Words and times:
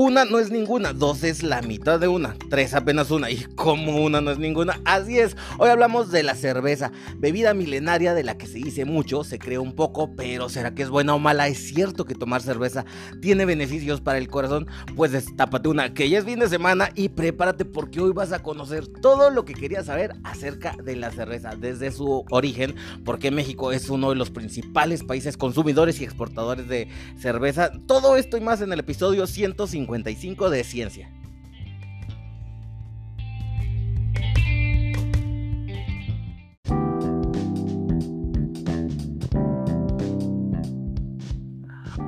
Una 0.00 0.24
no 0.24 0.38
es 0.38 0.52
ninguna, 0.52 0.92
dos 0.92 1.24
es 1.24 1.42
la 1.42 1.60
mitad 1.60 1.98
de 1.98 2.06
una, 2.06 2.36
tres 2.50 2.72
apenas 2.72 3.10
una. 3.10 3.32
Y 3.32 3.38
como 3.56 4.04
una 4.04 4.20
no 4.20 4.30
es 4.30 4.38
ninguna, 4.38 4.80
así 4.84 5.18
es. 5.18 5.36
Hoy 5.58 5.70
hablamos 5.70 6.12
de 6.12 6.22
la 6.22 6.36
cerveza, 6.36 6.92
bebida 7.16 7.52
milenaria 7.52 8.14
de 8.14 8.22
la 8.22 8.38
que 8.38 8.46
se 8.46 8.58
dice 8.58 8.84
mucho, 8.84 9.24
se 9.24 9.40
cree 9.40 9.58
un 9.58 9.74
poco, 9.74 10.14
pero 10.14 10.48
¿será 10.48 10.72
que 10.72 10.84
es 10.84 10.88
buena 10.88 11.16
o 11.16 11.18
mala? 11.18 11.48
¿Es 11.48 11.74
cierto 11.74 12.04
que 12.04 12.14
tomar 12.14 12.42
cerveza 12.42 12.84
tiene 13.20 13.44
beneficios 13.44 14.00
para 14.00 14.18
el 14.18 14.28
corazón? 14.28 14.68
Pues 14.94 15.10
destápate 15.10 15.68
una, 15.68 15.92
que 15.92 16.08
ya 16.08 16.20
es 16.20 16.24
fin 16.24 16.38
de 16.38 16.48
semana 16.48 16.90
y 16.94 17.08
prepárate 17.08 17.64
porque 17.64 18.00
hoy 18.00 18.12
vas 18.12 18.30
a 18.30 18.40
conocer 18.40 18.86
todo 18.86 19.30
lo 19.30 19.44
que 19.44 19.54
querías 19.54 19.86
saber 19.86 20.12
acerca 20.22 20.76
de 20.80 20.94
la 20.94 21.10
cerveza, 21.10 21.56
desde 21.56 21.90
su 21.90 22.24
origen, 22.30 22.76
porque 23.04 23.32
México 23.32 23.72
es 23.72 23.90
uno 23.90 24.10
de 24.10 24.14
los 24.14 24.30
principales 24.30 25.02
países 25.02 25.36
consumidores 25.36 26.00
y 26.00 26.04
exportadores 26.04 26.68
de 26.68 26.86
cerveza. 27.18 27.72
Todo 27.88 28.16
esto 28.16 28.36
y 28.36 28.40
más 28.40 28.60
en 28.60 28.72
el 28.72 28.78
episodio 28.78 29.26
150 29.26 29.87
55 29.88 30.50
de 30.50 30.64
ciencia. 30.64 31.10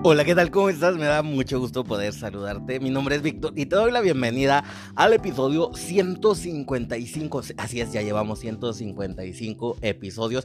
Hola, 0.02 0.24
¿qué 0.24 0.34
tal? 0.34 0.50
¿Cómo 0.50 0.70
estás? 0.70 0.96
Me 0.96 1.04
da 1.04 1.22
mucho 1.22 1.60
gusto 1.60 1.84
poder 1.84 2.14
saludarte. 2.14 2.80
Mi 2.80 2.88
nombre 2.88 3.16
es 3.16 3.22
Víctor 3.22 3.52
y 3.54 3.66
te 3.66 3.76
doy 3.76 3.92
la 3.92 4.00
bienvenida 4.00 4.64
al 4.96 5.12
episodio 5.12 5.72
155. 5.74 7.42
Así 7.58 7.82
es, 7.82 7.92
ya 7.92 8.00
llevamos 8.00 8.38
155 8.38 9.76
episodios 9.82 10.44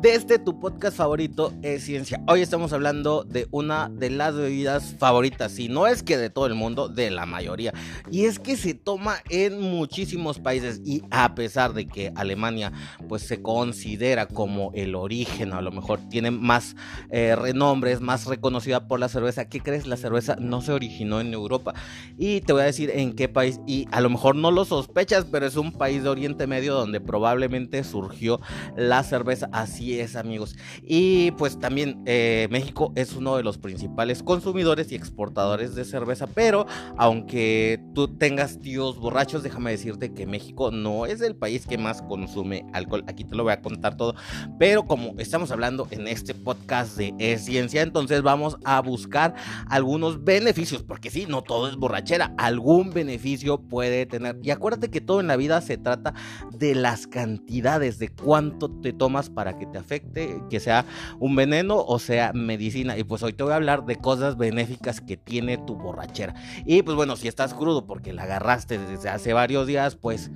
de 0.00 0.14
este 0.14 0.38
tu 0.38 0.58
podcast 0.58 0.96
favorito 0.96 1.52
es 1.60 1.84
Ciencia. 1.84 2.22
Hoy 2.28 2.40
estamos 2.40 2.72
hablando 2.72 3.24
de 3.24 3.46
una 3.50 3.90
de 3.90 4.08
las 4.08 4.34
bebidas 4.34 4.96
favoritas, 4.98 5.52
si 5.52 5.68
no 5.68 5.86
es 5.86 6.02
que 6.02 6.16
de 6.16 6.30
todo 6.30 6.46
el 6.46 6.54
mundo, 6.54 6.88
de 6.88 7.10
la 7.10 7.26
mayoría. 7.26 7.74
Y 8.10 8.24
es 8.24 8.38
que 8.38 8.56
se 8.56 8.72
toma 8.72 9.16
en 9.28 9.60
muchísimos 9.60 10.38
países 10.38 10.80
y 10.82 11.02
a 11.10 11.34
pesar 11.34 11.74
de 11.74 11.86
que 11.86 12.10
Alemania 12.16 12.72
pues 13.06 13.20
se 13.22 13.42
considera 13.42 14.26
como 14.26 14.72
el 14.74 14.94
origen, 14.94 15.52
a 15.52 15.60
lo 15.60 15.72
mejor 15.72 16.00
tiene 16.08 16.30
más 16.30 16.74
eh, 17.10 17.36
renombres, 17.36 18.00
más 18.00 18.24
reconocida 18.24 18.88
por 18.88 18.93
la 18.98 19.08
cerveza. 19.08 19.48
¿Qué 19.48 19.60
crees? 19.60 19.86
La 19.86 19.96
cerveza 19.96 20.36
no 20.38 20.62
se 20.62 20.72
originó 20.72 21.20
en 21.20 21.32
Europa. 21.32 21.74
Y 22.18 22.40
te 22.40 22.52
voy 22.52 22.62
a 22.62 22.66
decir 22.66 22.90
en 22.90 23.14
qué 23.14 23.28
país. 23.28 23.60
Y 23.66 23.86
a 23.90 24.00
lo 24.00 24.10
mejor 24.10 24.36
no 24.36 24.50
lo 24.50 24.64
sospechas, 24.64 25.26
pero 25.30 25.46
es 25.46 25.56
un 25.56 25.72
país 25.72 26.02
de 26.02 26.08
Oriente 26.08 26.46
Medio 26.46 26.74
donde 26.74 27.00
probablemente 27.00 27.84
surgió 27.84 28.40
la 28.76 29.02
cerveza. 29.02 29.48
Así 29.52 29.98
es, 29.98 30.16
amigos. 30.16 30.56
Y 30.82 31.32
pues 31.32 31.58
también 31.58 32.02
eh, 32.06 32.48
México 32.50 32.92
es 32.94 33.14
uno 33.14 33.36
de 33.36 33.42
los 33.42 33.58
principales 33.58 34.22
consumidores 34.22 34.92
y 34.92 34.94
exportadores 34.94 35.74
de 35.74 35.84
cerveza. 35.84 36.26
Pero 36.26 36.66
aunque 36.96 37.80
tú 37.94 38.08
tengas 38.08 38.60
tíos 38.60 38.98
borrachos, 38.98 39.42
déjame 39.42 39.70
decirte 39.70 40.12
que 40.12 40.26
México 40.26 40.70
no 40.70 41.06
es 41.06 41.20
el 41.20 41.36
país 41.36 41.66
que 41.66 41.78
más 41.78 42.02
consume 42.02 42.66
alcohol. 42.72 43.04
Aquí 43.06 43.24
te 43.24 43.34
lo 43.34 43.44
voy 43.44 43.52
a 43.52 43.60
contar 43.60 43.96
todo. 43.96 44.14
Pero 44.58 44.84
como 44.86 45.14
estamos 45.18 45.50
hablando 45.50 45.86
en 45.90 46.08
este 46.08 46.34
podcast 46.34 46.96
de 46.96 47.38
ciencia, 47.38 47.82
entonces 47.82 48.22
vamos 48.22 48.56
a 48.64 48.80
buscar 48.84 49.34
algunos 49.68 50.24
beneficios, 50.24 50.82
porque 50.82 51.10
sí, 51.10 51.26
no 51.28 51.42
todo 51.42 51.68
es 51.68 51.76
borrachera, 51.76 52.34
algún 52.38 52.90
beneficio 52.90 53.58
puede 53.58 54.06
tener. 54.06 54.38
Y 54.42 54.50
acuérdate 54.50 54.90
que 54.90 55.00
todo 55.00 55.20
en 55.20 55.26
la 55.26 55.36
vida 55.36 55.60
se 55.60 55.76
trata 55.76 56.14
de 56.52 56.74
las 56.74 57.06
cantidades, 57.06 57.98
de 57.98 58.08
cuánto 58.08 58.70
te 58.70 58.92
tomas 58.92 59.30
para 59.30 59.58
que 59.58 59.66
te 59.66 59.78
afecte, 59.78 60.42
que 60.50 60.60
sea 60.60 60.84
un 61.18 61.34
veneno 61.36 61.76
o 61.78 61.98
sea 61.98 62.32
medicina. 62.32 62.96
Y 62.98 63.04
pues 63.04 63.22
hoy 63.22 63.32
te 63.32 63.42
voy 63.42 63.52
a 63.52 63.56
hablar 63.56 63.84
de 63.84 63.96
cosas 63.96 64.36
benéficas 64.36 65.00
que 65.00 65.16
tiene 65.16 65.58
tu 65.58 65.76
borrachera. 65.76 66.34
Y 66.66 66.82
pues 66.82 66.96
bueno, 66.96 67.16
si 67.16 67.28
estás 67.28 67.54
crudo 67.54 67.86
porque 67.86 68.12
la 68.12 68.24
agarraste 68.24 68.78
desde 68.78 69.08
hace 69.08 69.32
varios 69.32 69.66
días, 69.66 69.96
pues 69.96 70.30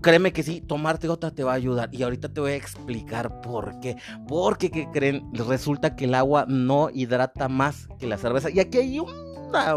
créeme 0.00 0.32
que 0.32 0.42
sí, 0.42 0.60
tomarte 0.60 1.08
otra 1.08 1.30
te 1.30 1.44
va 1.44 1.52
a 1.52 1.56
ayudar. 1.56 1.88
Y 1.92 2.02
ahorita 2.02 2.28
te 2.28 2.40
voy 2.40 2.52
a 2.52 2.56
explicar 2.56 3.40
por 3.40 3.80
qué. 3.80 3.96
Porque, 4.26 4.70
¿qué 4.70 4.88
creen? 4.92 5.28
Resulta 5.32 5.96
que 5.96 6.04
el 6.06 6.14
agua 6.14 6.44
no 6.48 6.90
hidrata 6.92 7.48
más 7.48 7.88
que 7.98 8.06
la 8.06 8.18
cerveza. 8.18 8.50
Y 8.50 8.60
aquí 8.60 8.78
hay 8.78 9.00
un 9.00 9.27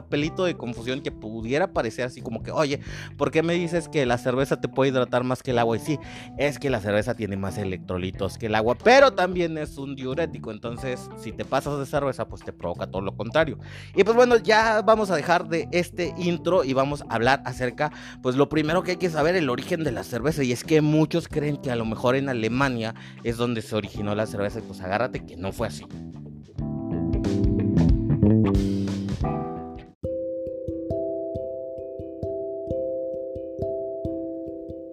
pelito 0.09 0.45
de 0.45 0.55
confusión 0.55 1.01
que 1.01 1.11
pudiera 1.11 1.73
parecer 1.73 2.05
así 2.05 2.21
como 2.21 2.43
que, 2.43 2.51
oye, 2.51 2.79
¿por 3.17 3.31
qué 3.31 3.43
me 3.43 3.53
dices 3.53 3.89
que 3.89 4.05
la 4.05 4.17
cerveza 4.17 4.59
te 4.59 4.67
puede 4.67 4.91
hidratar 4.91 5.23
más 5.23 5.43
que 5.43 5.51
el 5.51 5.59
agua? 5.59 5.77
Y 5.77 5.79
sí, 5.79 5.99
es 6.37 6.59
que 6.59 6.69
la 6.69 6.79
cerveza 6.79 7.15
tiene 7.15 7.37
más 7.37 7.57
electrolitos 7.57 8.37
que 8.37 8.47
el 8.47 8.55
agua, 8.55 8.77
pero 8.83 9.13
también 9.13 9.57
es 9.57 9.77
un 9.77 9.95
diurético, 9.95 10.51
entonces 10.51 11.09
si 11.17 11.31
te 11.31 11.45
pasas 11.45 11.79
de 11.79 11.85
cerveza, 11.85 12.27
pues 12.27 12.43
te 12.43 12.53
provoca 12.53 12.87
todo 12.87 13.01
lo 13.01 13.15
contrario. 13.15 13.57
Y 13.95 14.03
pues 14.03 14.15
bueno, 14.15 14.37
ya 14.37 14.81
vamos 14.81 15.11
a 15.11 15.15
dejar 15.15 15.47
de 15.47 15.67
este 15.71 16.13
intro 16.17 16.63
y 16.63 16.73
vamos 16.73 17.03
a 17.09 17.15
hablar 17.15 17.41
acerca, 17.45 17.91
pues 18.21 18.35
lo 18.35 18.49
primero 18.49 18.83
que 18.83 18.91
hay 18.91 18.97
que 18.97 19.09
saber, 19.09 19.35
el 19.35 19.49
origen 19.49 19.83
de 19.83 19.91
la 19.91 20.03
cerveza, 20.03 20.43
y 20.43 20.51
es 20.51 20.63
que 20.63 20.81
muchos 20.81 21.27
creen 21.27 21.57
que 21.57 21.71
a 21.71 21.75
lo 21.75 21.85
mejor 21.85 22.15
en 22.15 22.29
Alemania 22.29 22.95
es 23.23 23.38
donde 23.38 23.61
se 23.61 23.75
originó 23.75 24.15
la 24.15 24.25
cerveza, 24.25 24.61
pues 24.67 24.81
agárrate 24.81 25.25
que 25.25 25.38
no 25.38 25.51
fue 25.51 25.67
así. 25.67 25.85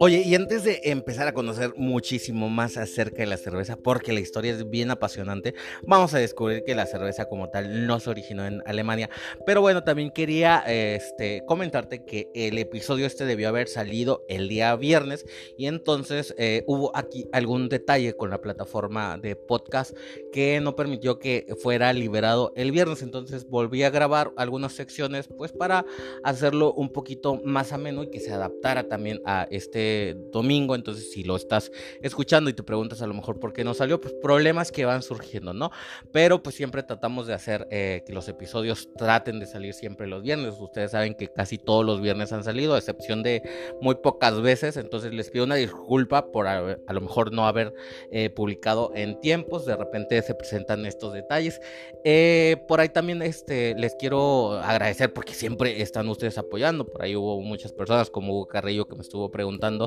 Oye, 0.01 0.23
y 0.25 0.37
antes 0.37 0.63
de 0.63 0.81
empezar 0.85 1.27
a 1.27 1.33
conocer 1.33 1.73
muchísimo 1.77 2.49
más 2.49 2.77
acerca 2.77 3.17
de 3.17 3.27
la 3.27 3.37
cerveza, 3.37 3.77
porque 3.77 4.13
la 4.13 4.21
historia 4.21 4.53
es 4.53 4.71
bien 4.71 4.93
apasionante, 4.93 5.55
vamos 5.83 6.15
a 6.15 6.19
descubrir 6.19 6.63
que 6.63 6.77
la 6.77 6.87
cerveza 6.87 7.25
como 7.25 7.51
tal 7.51 7.85
no 7.85 7.99
se 7.99 8.09
originó 8.09 8.47
en 8.47 8.63
Alemania. 8.65 9.11
Pero 9.45 9.61
bueno, 9.61 9.83
también 9.83 10.13
quería 10.13 10.63
este, 10.69 11.43
comentarte 11.47 12.05
que 12.05 12.31
el 12.33 12.59
episodio 12.59 13.07
este 13.07 13.25
debió 13.25 13.49
haber 13.49 13.67
salido 13.67 14.25
el 14.29 14.49
día 14.49 14.77
viernes 14.77 15.27
y 15.57 15.67
entonces 15.67 16.33
eh, 16.39 16.63
hubo 16.69 16.97
aquí 16.97 17.27
algún 17.33 17.69
detalle 17.69 18.13
con 18.13 18.31
la 18.31 18.41
plataforma 18.41 19.19
de 19.19 19.35
podcast 19.35 19.97
que 20.33 20.61
no 20.61 20.77
permitió 20.77 21.19
que 21.19 21.45
fuera 21.61 21.93
liberado 21.93 22.53
el 22.55 22.71
viernes. 22.71 23.03
Entonces 23.03 23.49
volví 23.49 23.83
a 23.83 23.91
grabar 23.91 24.31
algunas 24.37 24.75
secciones 24.75 25.27
pues 25.27 25.51
para 25.51 25.85
hacerlo 26.23 26.73
un 26.73 26.93
poquito 26.93 27.41
más 27.43 27.73
ameno 27.73 28.05
y 28.05 28.11
que 28.11 28.21
se 28.21 28.33
adaptara 28.33 28.87
también 28.87 29.21
a 29.25 29.49
este 29.51 29.88
domingo, 30.33 30.75
entonces 30.75 31.11
si 31.11 31.23
lo 31.25 31.37
estás 31.37 31.71
escuchando 32.03 32.51
y 32.51 32.53
te 32.53 32.63
preguntas 32.63 33.03
a 33.03 33.07
lo 33.07 33.15
mejor 33.15 33.39
por 33.39 33.53
qué 33.53 33.65
no 33.65 33.75
salió, 33.75 34.01
pues 34.01 34.15
problemas 34.23 34.73
que 34.73 34.85
van 34.85 35.03
surgiendo, 35.03 35.53
¿no? 35.53 35.71
Pero 36.13 36.43
pues 36.43 36.57
siempre 36.57 36.83
tratamos 36.83 37.27
de 37.27 37.35
hacer 37.35 37.67
eh, 37.71 38.03
que 38.07 38.13
los 38.13 38.29
episodios 38.29 38.89
traten 38.97 39.39
de 39.41 39.47
salir 39.47 39.75
siempre 39.75 40.07
los 40.07 40.23
viernes. 40.23 40.55
Ustedes 40.59 40.93
saben 40.93 41.15
que 41.15 41.29
casi 41.29 41.59
todos 41.59 41.85
los 41.85 42.01
viernes 42.01 42.33
han 42.33 42.45
salido, 42.45 42.75
a 42.75 42.79
excepción 42.79 43.23
de 43.23 43.43
muy 43.81 43.97
pocas 43.97 44.41
veces, 44.41 44.77
entonces 44.77 45.13
les 45.13 45.31
pido 45.31 45.45
una 45.45 45.55
disculpa 45.55 46.31
por 46.31 46.47
a, 46.47 46.79
lo 46.89 47.01
mejor 47.01 47.33
no 47.33 47.47
haber 47.47 47.75
eh, 48.11 48.31
publicado 48.31 48.93
en 48.95 49.21
tiempos, 49.21 49.67
de 49.67 49.77
repente 49.77 50.21
se 50.23 50.35
presentan 50.35 50.87
estos 50.87 51.13
detalles. 51.13 51.61
Eh, 52.05 52.57
por 52.67 52.81
ahí 52.81 52.89
también 52.89 53.23
este, 53.23 53.75
les 53.77 53.95
quiero 53.95 54.53
agradecer 54.53 55.13
porque 55.13 55.35
siempre 55.35 55.81
están 55.83 56.09
ustedes 56.09 56.39
apoyando, 56.39 56.87
por 56.87 57.03
ahí 57.03 57.17
hubo 57.17 57.41
muchas 57.41 57.73
personas 57.73 58.11
como 58.11 58.33
Hugo 58.33 58.49
Carrillo 58.49 58.87
que 58.87 58.97
me 58.97 59.03
estuvo 59.03 59.31
preguntando 59.31 59.78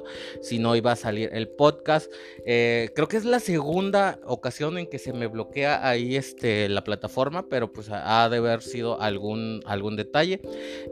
si 0.42 0.60
no 0.60 0.76
iba 0.76 0.92
a 0.92 0.96
salir 0.96 1.30
el 1.34 1.48
podcast. 1.50 2.12
Eh, 2.46 2.90
creo 2.96 3.08
que 3.08 3.18
es 3.18 3.26
la 3.26 3.40
segunda 3.40 4.20
ocasión 4.26 4.78
en 4.78 4.88
que 4.88 5.00
se 5.00 5.14
me 5.14 5.28
bloquea 5.28 5.88
ahí 5.88 6.16
este, 6.16 6.70
la 6.70 6.84
plataforma, 6.84 7.48
pero 7.50 7.72
pues 7.72 7.90
ha 7.92 8.30
de 8.30 8.38
haber 8.38 8.62
sido 8.62 9.02
algún, 9.02 9.62
algún 9.66 9.96
detalle. 9.96 10.42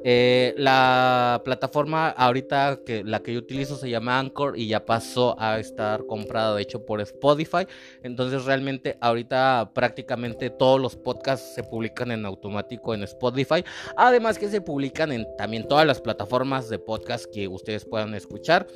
Eh, 0.04 0.54
la 0.58 1.42
plataforma 1.44 2.10
ahorita 2.10 2.80
que 2.86 3.04
la 3.04 3.22
que 3.22 3.34
yo 3.34 3.40
utilizo 3.40 3.76
se 3.76 3.90
llama 3.90 4.20
Anchor 4.20 4.58
y 4.58 4.68
ya 4.68 4.86
pasó 4.86 5.36
a 5.40 5.60
estar 5.60 6.06
comprada 6.06 6.56
de 6.56 6.62
hecho 6.62 6.86
por 6.86 7.02
Spotify. 7.02 7.66
Entonces 8.04 8.46
realmente 8.46 8.98
ahorita 9.02 9.72
prácticamente 9.74 10.50
todos 10.50 10.80
los 10.80 10.96
podcasts 10.96 11.54
se 11.56 11.64
publican 11.64 12.12
en 12.12 12.26
automático 12.26 12.94
en 12.94 13.04
Spotify. 13.04 13.64
Además 13.98 14.38
que 14.38 14.50
se 14.50 14.62
publican 14.62 15.12
en 15.12 15.26
también 15.38 15.68
todas 15.68 15.86
las 15.86 16.02
plataformas 16.02 16.70
de 16.70 16.80
podcast 16.80 17.26
que 17.32 17.48
ustedes 17.48 17.86
puedan 17.86 18.14
escuchar. 18.16 18.68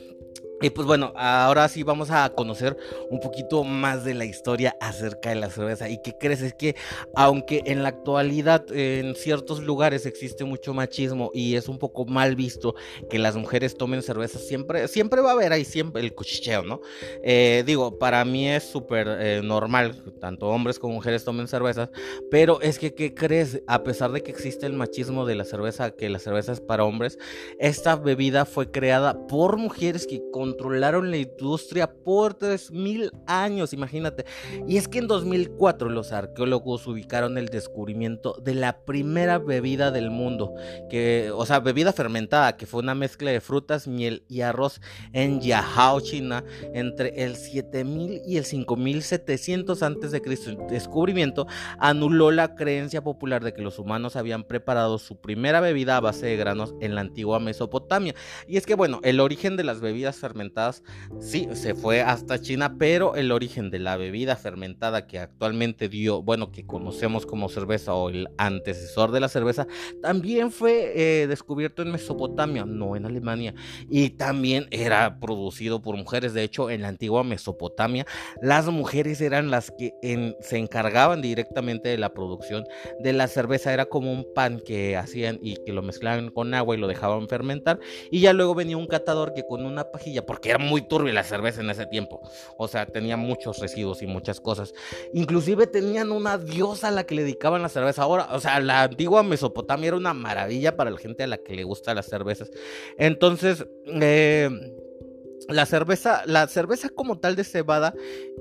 Y 0.63 0.69
pues 0.69 0.87
bueno, 0.87 1.11
ahora 1.17 1.67
sí 1.67 1.83
vamos 1.83 2.09
a 2.09 2.29
conocer 2.29 2.77
un 3.09 3.19
poquito 3.19 3.65
más 3.65 4.05
de 4.05 4.13
la 4.13 4.23
historia 4.23 4.77
acerca 4.79 5.27
de 5.27 5.35
la 5.35 5.49
cerveza. 5.49 5.89
¿Y 5.89 6.01
qué 6.01 6.17
crees? 6.17 6.41
Es 6.41 6.53
que 6.53 6.77
aunque 7.15 7.63
en 7.65 7.83
la 7.83 7.89
actualidad 7.89 8.63
en 8.71 9.13
ciertos 9.15 9.61
lugares 9.61 10.05
existe 10.05 10.45
mucho 10.45 10.73
machismo 10.73 11.31
y 11.33 11.57
es 11.57 11.67
un 11.67 11.79
poco 11.79 12.05
mal 12.05 12.37
visto 12.37 12.75
que 13.09 13.19
las 13.19 13.35
mujeres 13.35 13.75
tomen 13.75 14.01
cerveza, 14.01 14.39
siempre, 14.39 14.87
siempre 14.87 15.19
va 15.19 15.31
a 15.31 15.33
haber 15.33 15.51
ahí 15.51 15.65
siempre 15.65 16.01
el 16.01 16.15
cuchicheo, 16.15 16.63
¿no? 16.63 16.79
Eh, 17.23 17.63
digo, 17.65 17.99
para 17.99 18.23
mí 18.23 18.47
es 18.47 18.63
súper 18.63 19.09
eh, 19.19 19.41
normal, 19.43 20.01
tanto 20.21 20.47
hombres 20.47 20.79
como 20.79 20.93
mujeres 20.93 21.25
tomen 21.25 21.49
cervezas, 21.49 21.89
pero 22.31 22.61
es 22.61 22.79
que, 22.79 22.93
¿qué 22.93 23.13
crees? 23.13 23.61
A 23.67 23.83
pesar 23.83 24.13
de 24.13 24.23
que 24.23 24.31
existe 24.31 24.65
el 24.65 24.71
machismo 24.71 25.25
de 25.25 25.35
la 25.35 25.43
cerveza, 25.43 25.91
que 25.91 26.07
la 26.07 26.19
cerveza 26.19 26.53
es 26.53 26.61
para 26.61 26.85
hombres, 26.85 27.19
esta 27.59 27.97
bebida 27.97 28.45
fue 28.45 28.71
creada 28.71 29.27
por 29.27 29.57
mujeres 29.57 30.07
que 30.07 30.21
con 30.31 30.52
controlaron 30.53 31.09
la 31.09 31.17
industria 31.17 31.91
por 31.91 32.37
3.000 32.37 33.11
años, 33.25 33.73
imagínate. 33.73 34.25
Y 34.67 34.77
es 34.77 34.87
que 34.87 34.99
en 34.99 35.07
2004 35.07 35.89
los 35.89 36.11
arqueólogos 36.11 36.85
ubicaron 36.85 37.37
el 37.37 37.47
descubrimiento 37.47 38.39
de 38.43 38.53
la 38.53 38.85
primera 38.85 39.39
bebida 39.39 39.89
del 39.91 40.11
mundo, 40.11 40.53
que, 40.89 41.31
o 41.33 41.45
sea, 41.45 41.59
bebida 41.59 41.91
fermentada, 41.91 42.55
que 42.55 42.67
fue 42.67 42.81
una 42.81 42.93
mezcla 42.93 43.31
de 43.31 43.41
frutas, 43.41 43.87
miel 43.87 44.23
y 44.29 44.41
arroz 44.41 44.79
en 45.11 45.41
Yahao, 45.41 45.99
China, 46.01 46.43
entre 46.73 47.23
el 47.23 47.35
7000 47.35 48.21
y 48.25 48.37
el 48.37 48.45
5700 48.45 49.81
antes 49.81 50.11
de 50.11 50.21
Cristo. 50.21 50.51
El 50.51 50.67
descubrimiento 50.67 51.47
anuló 51.79 52.31
la 52.31 52.55
creencia 52.55 53.03
popular 53.03 53.43
de 53.43 53.53
que 53.53 53.61
los 53.61 53.79
humanos 53.79 54.15
habían 54.15 54.43
preparado 54.43 54.99
su 54.99 55.19
primera 55.19 55.61
bebida 55.61 55.97
a 55.97 56.01
base 56.01 56.27
de 56.27 56.37
granos 56.37 56.75
en 56.79 56.93
la 56.93 57.01
antigua 57.01 57.39
Mesopotamia. 57.39 58.13
Y 58.47 58.57
es 58.57 58.65
que, 58.65 58.75
bueno, 58.75 58.99
el 59.03 59.19
origen 59.19 59.57
de 59.57 59.63
las 59.63 59.81
bebidas 59.81 60.17
fermentadas 60.17 60.42
sí 61.19 61.47
se 61.53 61.75
fue 61.75 62.01
hasta 62.01 62.41
China, 62.41 62.75
pero 62.77 63.15
el 63.15 63.31
origen 63.31 63.69
de 63.69 63.79
la 63.79 63.97
bebida 63.97 64.35
fermentada 64.35 65.07
que 65.07 65.19
actualmente 65.19 65.89
dio, 65.89 66.21
bueno, 66.21 66.51
que 66.51 66.65
conocemos 66.65 67.25
como 67.25 67.49
cerveza 67.49 67.93
o 67.93 68.09
el 68.09 68.27
antecesor 68.37 69.11
de 69.11 69.19
la 69.19 69.29
cerveza, 69.29 69.67
también 70.01 70.51
fue 70.51 70.93
eh, 70.95 71.27
descubierto 71.27 71.81
en 71.81 71.91
Mesopotamia, 71.91 72.65
no 72.65 72.95
en 72.95 73.05
Alemania, 73.05 73.53
y 73.89 74.11
también 74.11 74.67
era 74.71 75.19
producido 75.19 75.81
por 75.81 75.95
mujeres. 75.97 76.33
De 76.33 76.43
hecho, 76.43 76.69
en 76.69 76.81
la 76.81 76.87
antigua 76.89 77.23
Mesopotamia, 77.23 78.05
las 78.41 78.67
mujeres 78.67 79.21
eran 79.21 79.51
las 79.51 79.71
que 79.71 79.93
se 80.41 80.57
encargaban 80.57 81.21
directamente 81.21 81.89
de 81.89 81.97
la 81.97 82.13
producción 82.13 82.65
de 82.99 83.13
la 83.13 83.27
cerveza. 83.27 83.73
Era 83.73 83.85
como 83.85 84.11
un 84.11 84.25
pan 84.33 84.59
que 84.59 84.97
hacían 84.97 85.39
y 85.41 85.57
que 85.65 85.73
lo 85.73 85.81
mezclaban 85.81 86.29
con 86.29 86.53
agua 86.53 86.75
y 86.75 86.79
lo 86.79 86.87
dejaban 86.87 87.27
fermentar. 87.27 87.79
Y 88.11 88.21
ya 88.21 88.33
luego 88.33 88.55
venía 88.55 88.77
un 88.77 88.87
catador 88.87 89.33
que 89.33 89.45
con 89.45 89.65
una 89.65 89.85
pajilla, 89.85 90.25
porque 90.33 90.49
era 90.49 90.57
muy 90.57 90.81
turbia 90.81 91.13
la 91.13 91.23
cerveza 91.23 91.61
en 91.61 91.69
ese 91.69 91.85
tiempo, 91.85 92.19
o 92.57 92.67
sea, 92.67 92.87
tenía 92.87 93.17
muchos 93.17 93.59
residuos 93.59 94.01
y 94.01 94.07
muchas 94.07 94.41
cosas. 94.41 94.73
Inclusive 95.13 95.67
tenían 95.67 96.11
una 96.11 96.39
diosa 96.39 96.87
a 96.87 96.91
la 96.91 97.03
que 97.03 97.13
le 97.13 97.21
dedicaban 97.21 97.61
la 97.61 97.69
cerveza. 97.69 98.01
Ahora, 98.01 98.29
o 98.31 98.39
sea, 98.39 98.59
la 98.59 98.81
antigua 98.81 99.21
Mesopotamia 99.21 99.89
era 99.89 99.97
una 99.97 100.15
maravilla 100.15 100.75
para 100.75 100.89
la 100.89 100.97
gente 100.97 101.21
a 101.21 101.27
la 101.27 101.37
que 101.37 101.53
le 101.53 101.63
gustan 101.63 101.97
las 101.97 102.07
cervezas. 102.07 102.49
Entonces, 102.97 103.67
eh, 103.85 104.49
la 105.49 105.65
cerveza, 105.65 106.23
la 106.25 106.47
cerveza 106.47 106.89
como 106.89 107.19
tal 107.19 107.35
de 107.35 107.43
cebada 107.43 107.93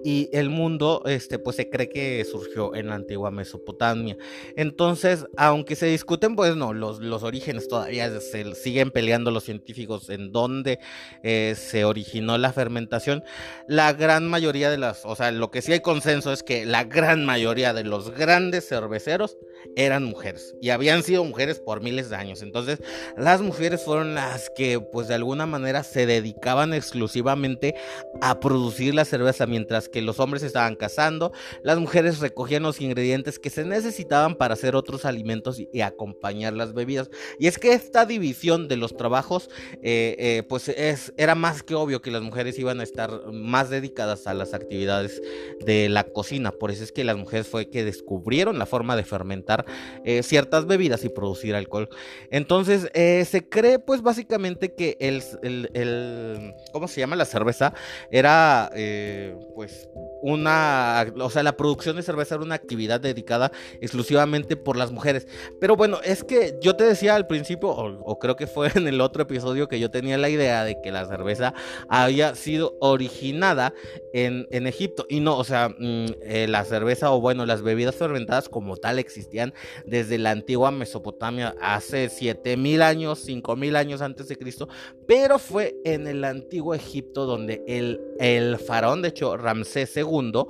y 0.05 0.29
el 0.33 0.51
mundo, 0.51 1.03
este, 1.07 1.39
pues 1.39 1.57
se 1.57 1.69
cree 1.69 1.89
que 1.89 2.25
surgió 2.25 2.75
en 2.75 2.89
la 2.89 2.97
antigua 2.97 3.31
Mesopotamia. 3.31 4.17
Entonces, 4.57 5.27
aunque 5.37 5.77
se 5.77 5.87
discuten, 5.87 6.37
pues 6.37 6.57
no, 6.57 6.73
los, 6.73 7.01
los 7.01 7.23
orígenes 7.23 7.69
todavía 7.69 8.21
se 8.21 8.55
siguen 8.55 8.91
peleando 8.91 9.31
los 9.31 9.45
científicos 9.45 10.11
en 10.11 10.33
dónde 10.33 10.79
eh, 11.23 11.55
se 11.57 11.85
originó 11.85 12.39
la 12.39 12.53
fermentación. 12.53 13.23
La 13.69 13.93
gran 13.93 14.29
mayoría 14.29 14.71
de 14.71 14.79
las, 14.79 15.03
o 15.05 15.17
sea, 15.17 15.31
lo 15.31 15.51
que 15.51 15.63
sí 15.63 15.73
hay 15.73 15.81
consenso 15.81 16.33
es 16.33 16.43
que 16.43 16.67
la 16.67 16.85
gran 16.85 17.25
mayoría 17.25 17.73
de 17.73 17.85
los 17.85 18.11
grandes 18.11 18.69
cerveceros 18.69 19.37
eran 19.77 20.05
mujeres 20.05 20.55
y 20.61 20.71
habían 20.71 21.03
sido 21.03 21.25
mujeres 21.25 21.61
por 21.61 21.81
miles 21.81 22.11
de 22.11 22.17
años. 22.17 22.43
Entonces, 22.43 22.81
las 23.17 23.41
mujeres 23.41 23.83
fueron 23.85 24.15
las 24.15 24.51
que, 24.57 24.81
pues 24.81 25.09
de 25.09 25.15
alguna 25.15 25.47
manera, 25.47 25.83
se 25.83 26.07
dedicaban 26.07 26.73
a 26.73 26.77
exclusivamente 26.93 27.75
a 28.21 28.39
producir 28.39 28.95
la 28.95 29.07
cerveza, 29.07 29.47
mientras 29.47 29.89
que 29.89 30.03
los 30.03 30.21
hombres 30.21 30.43
estaban 30.43 30.77
cazando, 30.77 31.33
las 31.63 31.79
mujeres 31.79 32.21
recogían 32.21 32.63
los 32.63 32.81
ingredientes 32.81 33.39
que 33.39 33.49
se 33.49 33.65
necesitaban 33.65 34.37
para 34.37 34.55
hacer 34.55 34.77
otros 34.77 35.07
alimentos 35.07 35.59
y, 35.59 35.83
acompañar 35.83 36.53
las 36.53 36.75
bebidas. 36.75 37.11
Y 37.41 37.49
es 37.49 37.59
que 37.59 37.73
esta 37.73 38.07
división 38.07 38.69
de 38.69 38.77
los 38.77 38.97
trabajos, 38.97 39.49
eh, 39.83 40.15
eh, 40.19 40.43
pues 40.49 40.69
es, 40.69 41.13
era 41.17 41.35
más 41.35 41.63
que 41.63 41.75
obvio 41.75 42.03
que 42.03 42.11
las 42.11 42.23
mujeres 42.23 42.59
iban 42.59 42.79
a 42.79 42.85
estar 42.85 43.33
más 43.33 43.69
dedicadas 43.69 44.27
a 44.27 44.35
las 44.35 44.55
actividades 44.55 45.21
de 45.65 45.89
la 45.89 46.05
cocina. 46.05 46.53
Por 46.53 46.71
eso 46.71 46.85
es 46.85 46.93
que 46.93 47.03
las 47.05 47.17
mujeres 47.17 47.49
fue 47.49 47.69
que 47.69 47.85
descubrieron 47.85 48.59
la 48.59 48.67
forma 48.67 48.95
de 48.95 49.05
fermentar 49.05 49.65
eh, 50.05 50.23
ciertas 50.23 50.67
bebidas 50.67 51.05
y 51.05 51.09
producir 51.09 51.55
alcohol. 51.57 51.89
Entonces, 52.31 52.89
se 52.93 53.49
cree 53.49 53.79
pues 53.79 54.03
básicamente 54.03 54.75
que 54.75 54.97
el, 55.01 56.55
¿cómo 56.83 56.89
se 56.89 56.99
llama? 56.99 57.15
La 57.15 57.27
cerveza, 57.27 57.73
era 58.11 58.69
eh, 58.75 59.37
pues 59.55 59.89
una, 60.21 61.07
o 61.21 61.31
sea, 61.31 61.45
la 61.45 61.57
producción 61.57 61.95
de 61.95 62.03
cerveza 62.03 62.35
era 62.35 62.45
una 62.45 62.57
actividad 62.57 63.01
dedicada 63.01 63.53
exclusivamente 63.81 64.57
por 64.57 64.77
las 64.77 64.91
mujeres. 64.91 65.29
Pero 65.61 65.77
bueno, 65.77 66.01
es 66.03 66.25
que 66.25 66.59
yo 66.61 66.75
te 66.75 66.83
decía 66.83 67.15
al 67.15 67.29
principio, 67.29 67.71
o, 67.71 68.19
creo 68.19 68.35
que 68.35 68.49
fue 68.49 68.71
en 68.75 68.89
el 68.89 69.01
otro 69.01 69.23
episodio 69.23 69.69
que 69.69 69.79
yo 69.79 69.93
tenía 69.93 70.19
la 70.19 70.29
idea 70.29 70.65
de 70.65 70.81
que 70.81 70.91
la 70.91 71.07
cerveza 71.07 71.55
había 71.89 72.35
sido 72.35 72.77
originada 72.81 73.75
en, 74.13 74.47
Egipto. 74.67 75.07
Y 75.09 75.21
no, 75.21 75.37
o 75.37 75.45
sea, 75.45 75.69
mm, 75.71 76.07
eh, 76.23 76.47
la 76.49 76.65
cerveza 76.65 77.13
o 77.13 77.21
bueno, 77.21 77.47
las 77.47 77.63
bebidas 77.63 77.95
fermentadas 77.95 78.49
como 78.49 78.77
tal 78.77 78.99
existían 78.99 79.53
desde 79.85 80.19
la 80.19 80.31
antigua 80.31 80.71
Mesopotamia 80.71 81.55
hace 81.61 82.09
7000 82.09 82.83
años, 82.83 83.19
5000 83.21 83.77
años 83.77 84.03
antes 84.03 84.29
de 84.29 84.37
Cristo, 84.37 84.69
pero 85.07 85.39
fue 85.39 85.77
en 85.85 86.07
el 86.07 86.25
antiguo 86.25 86.72
Egipto 86.75 87.27
donde 87.27 87.63
el, 87.67 88.59
faraón, 88.59 89.03
de 89.03 89.09
hecho, 89.09 89.37
Ramsés 89.37 89.97
II, 89.97 90.45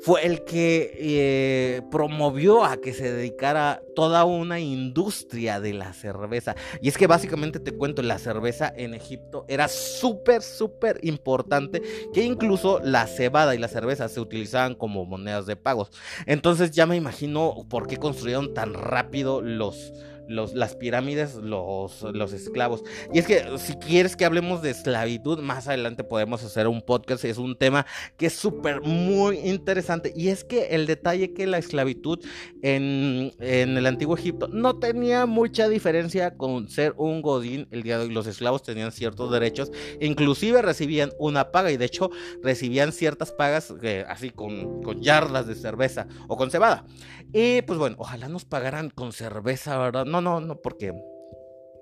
fue 0.00 0.26
el 0.26 0.44
que 0.44 0.96
eh, 0.98 1.82
promovió 1.90 2.64
a 2.64 2.78
que 2.78 2.94
se 2.94 3.12
dedicara 3.12 3.82
toda 3.94 4.24
una 4.24 4.58
industria 4.58 5.60
de 5.60 5.74
la 5.74 5.92
cerveza. 5.92 6.56
Y 6.80 6.88
es 6.88 6.96
que 6.96 7.06
básicamente 7.06 7.60
te 7.60 7.72
cuento, 7.72 8.00
la 8.00 8.18
cerveza 8.18 8.72
en 8.74 8.94
Egipto 8.94 9.44
era 9.46 9.68
súper, 9.68 10.42
súper 10.42 11.00
importante, 11.02 11.82
que 12.14 12.22
incluso 12.22 12.80
la 12.82 13.06
cebada 13.06 13.54
y 13.54 13.58
la 13.58 13.68
cerveza 13.68 14.08
se 14.08 14.20
utilizaban 14.20 14.74
como 14.74 15.04
monedas 15.04 15.44
de 15.44 15.56
pagos. 15.56 15.90
Entonces 16.26 16.70
ya 16.70 16.86
me 16.86 16.96
imagino 16.96 17.66
por 17.68 17.86
qué 17.86 17.98
construyeron 17.98 18.54
tan 18.54 18.72
rápido 18.72 19.42
los 19.42 19.92
las 20.28 20.74
pirámides, 20.76 21.34
los, 21.36 22.02
los 22.02 22.32
esclavos. 22.32 22.84
Y 23.12 23.18
es 23.18 23.26
que 23.26 23.58
si 23.58 23.74
quieres 23.74 24.16
que 24.16 24.24
hablemos 24.24 24.62
de 24.62 24.70
esclavitud, 24.70 25.40
más 25.40 25.68
adelante 25.68 26.04
podemos 26.04 26.42
hacer 26.44 26.68
un 26.68 26.82
podcast. 26.82 27.24
Es 27.24 27.38
un 27.38 27.56
tema 27.56 27.86
que 28.16 28.26
es 28.26 28.34
súper, 28.34 28.80
muy 28.82 29.38
interesante. 29.38 30.12
Y 30.14 30.28
es 30.28 30.44
que 30.44 30.68
el 30.68 30.86
detalle 30.86 31.32
que 31.32 31.46
la 31.46 31.58
esclavitud 31.58 32.20
en, 32.62 33.32
en, 33.38 33.76
el 33.76 33.86
antiguo 33.86 34.16
Egipto 34.16 34.48
no 34.48 34.78
tenía 34.78 35.26
mucha 35.26 35.68
diferencia 35.68 36.36
con 36.36 36.68
ser 36.68 36.94
un 36.96 37.22
godín. 37.22 37.68
El 37.70 37.82
día 37.82 37.98
de 37.98 38.04
hoy 38.04 38.12
los 38.12 38.26
esclavos 38.26 38.62
tenían 38.62 38.92
ciertos 38.92 39.30
derechos, 39.30 39.72
inclusive 40.00 40.62
recibían 40.62 41.10
una 41.18 41.50
paga 41.50 41.70
y 41.70 41.76
de 41.76 41.84
hecho 41.84 42.10
recibían 42.42 42.92
ciertas 42.92 43.32
pagas 43.32 43.72
eh, 43.82 44.04
así 44.08 44.30
con, 44.30 44.82
con 44.82 45.00
yardas 45.00 45.46
de 45.46 45.54
cerveza 45.54 46.06
o 46.28 46.36
con 46.36 46.50
cebada. 46.50 46.84
Y 47.32 47.62
pues 47.62 47.78
bueno, 47.78 47.96
ojalá 47.98 48.28
nos 48.28 48.44
pagaran 48.44 48.90
con 48.90 49.12
cerveza, 49.12 49.78
¿verdad? 49.78 50.04
No, 50.20 50.40
no, 50.40 50.60
porque 50.60 50.92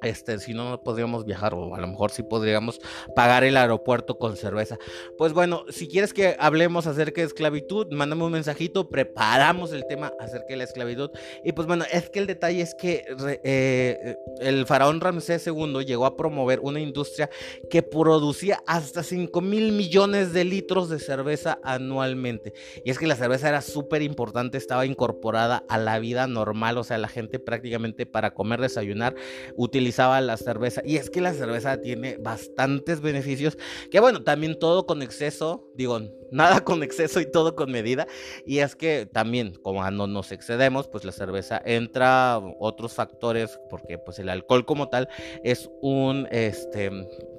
este, 0.02 0.38
si 0.38 0.55
no, 0.55 0.71
no 0.71 0.83
podríamos 0.83 1.25
viajar 1.25 1.55
o 1.55 1.75
a 1.75 1.81
lo 1.81 1.87
mejor 1.87 2.11
sí 2.11 2.23
podríamos 2.23 2.81
pagar 3.14 3.45
el 3.45 3.57
aeropuerto 3.57 4.19
con 4.19 4.37
cerveza. 4.37 4.78
Pues 5.17 5.33
bueno, 5.33 5.64
si 5.71 5.88
quieres 5.88 6.12
que 6.12 6.37
hablemos 6.38 6.87
acerca 6.87 7.21
de 7.21 7.26
esclavitud, 7.26 7.93
mándame 7.93 8.25
un 8.25 8.33
mensajito, 8.33 8.88
preparamos 8.88 9.73
el 9.73 9.87
tema 9.87 10.12
acerca 10.21 10.49
de 10.49 10.57
la 10.57 10.64
esclavitud. 10.64 11.11
Y 11.45 11.52
pues 11.52 11.67
bueno, 11.67 11.85
es 11.90 12.11
que 12.11 12.19
el 12.19 12.26
detalle 12.26 12.62
es 12.62 12.75
que 12.75 13.05
eh, 13.45 14.17
el 14.40 14.67
faraón 14.67 15.00
Ramsés 15.00 15.47
II 15.47 15.85
llegó 15.85 16.07
a 16.07 16.17
promover 16.17 16.61
una 16.61 16.81
industria 16.81 17.31
que 17.71 17.83
producía 17.83 18.62
hasta 18.67 19.02
5 19.02 19.40
mil 19.40 19.73
millones 19.73 20.33
de 20.33 20.45
litros 20.45 20.88
de 20.88 20.99
cerveza 20.99 21.59
anualmente. 21.62 22.52
Y 22.85 22.90
es 22.90 22.99
que 22.99 23.07
la 23.07 23.17
cerveza 23.17 23.49
era 23.49 23.62
súper 23.62 24.02
importante, 24.02 24.59
estaba 24.59 24.87
incorporada 24.87 25.64
a 25.69 25.78
la 25.78 25.99
vida 25.99 26.26
normal, 26.26 26.78
o 26.78 26.85
sea, 26.85 26.99
la 26.99 27.09
gente 27.09 27.38
prácticamente 27.38 28.07
para 28.07 28.35
comer, 28.35 28.61
desayunar, 28.61 29.14
utilizaba 29.57 29.88
la 29.97 30.37
cerveza. 30.37 30.83
Y 30.85 30.97
es 30.97 31.11
que 31.11 31.21
la 31.21 31.33
cerveza 31.33 31.80
tiene 31.80 32.16
bastantes 32.18 33.00
beneficios. 33.00 33.57
Que 33.90 34.00
bueno, 34.00 34.23
también 34.23 34.59
todo 34.59 34.87
con 34.87 35.02
exceso, 35.02 35.71
digo, 35.75 36.00
nada 36.30 36.61
con 36.64 36.83
exceso 36.83 37.21
y 37.21 37.30
todo 37.30 37.54
con 37.54 37.71
medida. 37.71 38.07
Y 38.47 38.59
es 38.59 38.76
que 38.76 39.07
también, 39.07 39.54
como 39.62 39.88
no 39.90 40.07
nos 40.07 40.33
excedemos, 40.33 40.88
pues 40.88 41.04
la 41.04 41.12
cerveza 41.12 41.61
entra 41.64 42.40
otros 42.59 42.95
factores, 42.95 43.59
porque 43.71 43.99
pues 43.99 44.18
el 44.18 44.28
alcohol 44.28 44.64
como 44.64 44.88
tal 44.88 45.09
es 45.45 45.71
un, 45.80 46.28
este, 46.30 46.90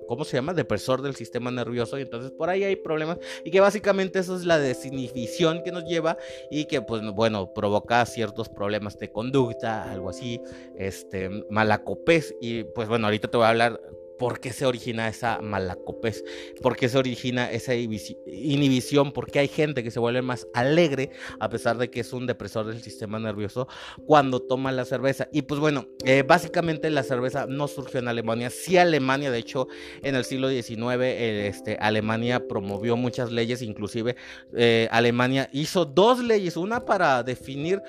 ¿cómo 0.10 0.26
se 0.26 0.36
llama? 0.36 0.56
Depresor 0.56 1.04
del 1.04 1.16
sistema 1.16 1.52
nervioso 1.52 2.00
y 2.00 2.02
entonces 2.02 2.32
por 2.32 2.50
ahí 2.50 2.64
hay 2.64 2.76
problemas 2.76 3.20
y 3.46 3.52
que 3.52 3.60
básicamente 3.60 4.18
eso 4.18 4.36
es 4.36 4.44
la 4.44 4.58
desinhibición 4.58 5.62
que 5.64 5.72
nos 5.72 5.86
lleva 5.86 6.18
y 6.50 6.66
que 6.66 6.82
pues 6.82 7.04
bueno, 7.14 7.54
provoca 7.54 8.04
ciertos 8.08 8.50
problemas 8.50 8.98
de 8.98 9.12
conducta, 9.12 9.84
algo 9.84 10.10
así, 10.10 10.42
este, 10.76 11.30
malacopés 11.52 12.36
y 12.42 12.64
pues 12.64 12.88
bueno, 12.88 13.06
ahorita 13.06 13.28
te 13.28 13.38
voy 13.38 13.46
a 13.46 13.50
hablar 13.50 13.80
por 14.20 14.40
qué 14.40 14.54
se 14.54 14.66
origina 14.66 15.08
esa 15.08 15.40
malacopez, 15.42 16.24
por 16.62 16.76
qué 16.76 16.90
se 16.90 16.98
origina 16.98 17.50
esa 17.50 17.74
inhibición, 17.74 19.12
por 19.12 19.32
qué 19.32 19.40
hay 19.40 19.48
gente 19.48 19.84
que 19.84 19.90
se 19.90 20.00
vuelve 20.00 20.22
más 20.22 20.48
alegre 20.54 21.10
a 21.40 21.50
pesar 21.50 21.78
de 21.78 21.90
que 21.90 22.02
es 22.02 22.14
un 22.14 22.28
depresor 22.28 22.68
del 22.68 22.84
sistema 22.84 23.18
nervioso 23.18 23.68
cuando 24.06 24.42
toma 24.42 24.72
la 24.72 24.86
cerveza. 24.86 25.30
Y 25.32 25.44
pues 25.44 25.60
bueno, 25.60 25.88
eh, 26.06 26.24
básicamente 26.24 26.90
la 26.90 27.04
cerveza 27.04 27.48
no 27.48 27.68
surgió 27.68 28.00
en 28.00 28.10
Alemania, 28.10 28.50
sí 28.50 28.78
Alemania, 28.78 29.32
de 29.32 29.40
hecho 29.40 29.68
en 30.04 30.16
el 30.16 30.26
siglo 30.26 30.50
XIX 30.50 30.82
eh, 31.02 31.48
este, 31.48 31.78
Alemania 31.80 32.48
promovió 32.48 32.98
muchas 32.98 33.32
leyes, 33.32 33.62
inclusive 33.62 34.16
eh, 34.56 34.88
Alemania 34.92 35.50
hizo 35.54 35.86
dos 35.86 36.22
leyes, 36.22 36.58
una 36.58 36.84
para 36.86 37.24
definir 37.24 37.82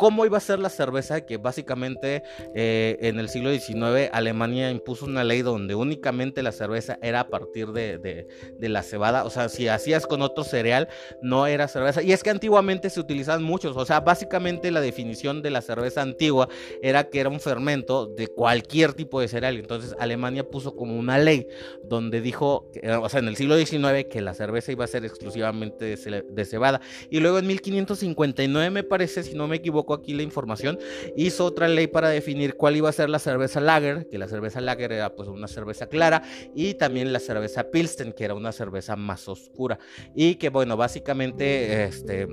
cómo 0.00 0.24
iba 0.24 0.38
a 0.38 0.40
ser 0.40 0.58
la 0.60 0.70
cerveza, 0.70 1.26
que 1.26 1.36
básicamente 1.36 2.22
eh, 2.54 2.96
en 3.02 3.18
el 3.18 3.28
siglo 3.28 3.52
XIX 3.52 4.08
Alemania 4.14 4.70
impuso 4.70 5.04
una 5.04 5.24
ley 5.24 5.42
donde 5.42 5.74
únicamente 5.74 6.42
la 6.42 6.52
cerveza 6.52 6.98
era 7.02 7.20
a 7.20 7.28
partir 7.28 7.68
de, 7.72 8.26
la 8.58 8.82
cebada, 8.82 9.24
o 9.24 9.30
sea, 9.30 9.50
si 9.50 9.68
hacías 9.68 10.06
con 10.06 10.22
otro 10.22 10.42
cereal, 10.42 10.88
no 11.20 11.46
era 11.46 11.68
cerveza. 11.68 12.02
Y 12.02 12.12
es 12.12 12.22
que 12.22 12.30
antiguamente 12.30 12.88
se 12.88 12.98
utilizaban 12.98 13.42
muchos, 13.42 13.76
o 13.76 13.84
sea, 13.84 14.00
básicamente 14.00 14.70
la 14.70 14.80
definición 14.80 15.42
de 15.42 15.50
la 15.50 15.60
cerveza 15.60 16.00
antigua 16.00 16.48
era 16.80 17.10
que 17.10 17.20
era 17.20 17.28
un 17.28 17.38
fermento 17.38 18.06
de 18.06 18.28
cualquier 18.28 18.94
tipo 18.94 19.20
de 19.20 19.28
cereal. 19.28 19.58
Entonces 19.58 19.94
Alemania 19.98 20.48
puso 20.48 20.76
como 20.76 20.96
una 20.96 21.18
ley 21.18 21.46
donde 21.84 22.22
dijo, 22.22 22.70
o 23.02 23.08
sea, 23.10 23.20
en 23.20 23.28
el 23.28 23.36
siglo 23.36 23.58
XIX 23.58 24.06
que 24.10 24.22
la 24.22 24.32
cerveza 24.32 24.72
iba 24.72 24.86
a 24.86 24.88
ser 24.88 25.04
exclusivamente 25.04 25.94
de 25.94 26.44
cebada. 26.46 26.80
Y 27.10 27.20
luego 27.20 27.38
en 27.38 27.46
1559 27.46 28.70
me 28.70 28.82
parece, 28.82 29.22
si 29.24 29.34
no 29.34 29.46
me 29.46 29.56
equivoco, 29.56 29.89
aquí 29.94 30.14
la 30.14 30.22
información, 30.22 30.78
hizo 31.16 31.44
otra 31.44 31.68
ley 31.68 31.86
para 31.86 32.08
definir 32.08 32.54
cuál 32.54 32.76
iba 32.76 32.88
a 32.88 32.92
ser 32.92 33.10
la 33.10 33.18
cerveza 33.18 33.60
lager, 33.60 34.08
que 34.08 34.18
la 34.18 34.28
cerveza 34.28 34.60
lager 34.60 34.92
era 34.92 35.14
pues 35.14 35.28
una 35.28 35.48
cerveza 35.48 35.86
clara, 35.86 36.22
y 36.54 36.74
también 36.74 37.12
la 37.12 37.20
cerveza 37.20 37.70
pilsen, 37.70 38.12
que 38.12 38.24
era 38.24 38.34
una 38.34 38.52
cerveza 38.52 38.96
más 38.96 39.28
oscura. 39.28 39.78
Y 40.14 40.36
que 40.36 40.48
bueno, 40.48 40.76
básicamente 40.76 41.84
este 41.84 42.26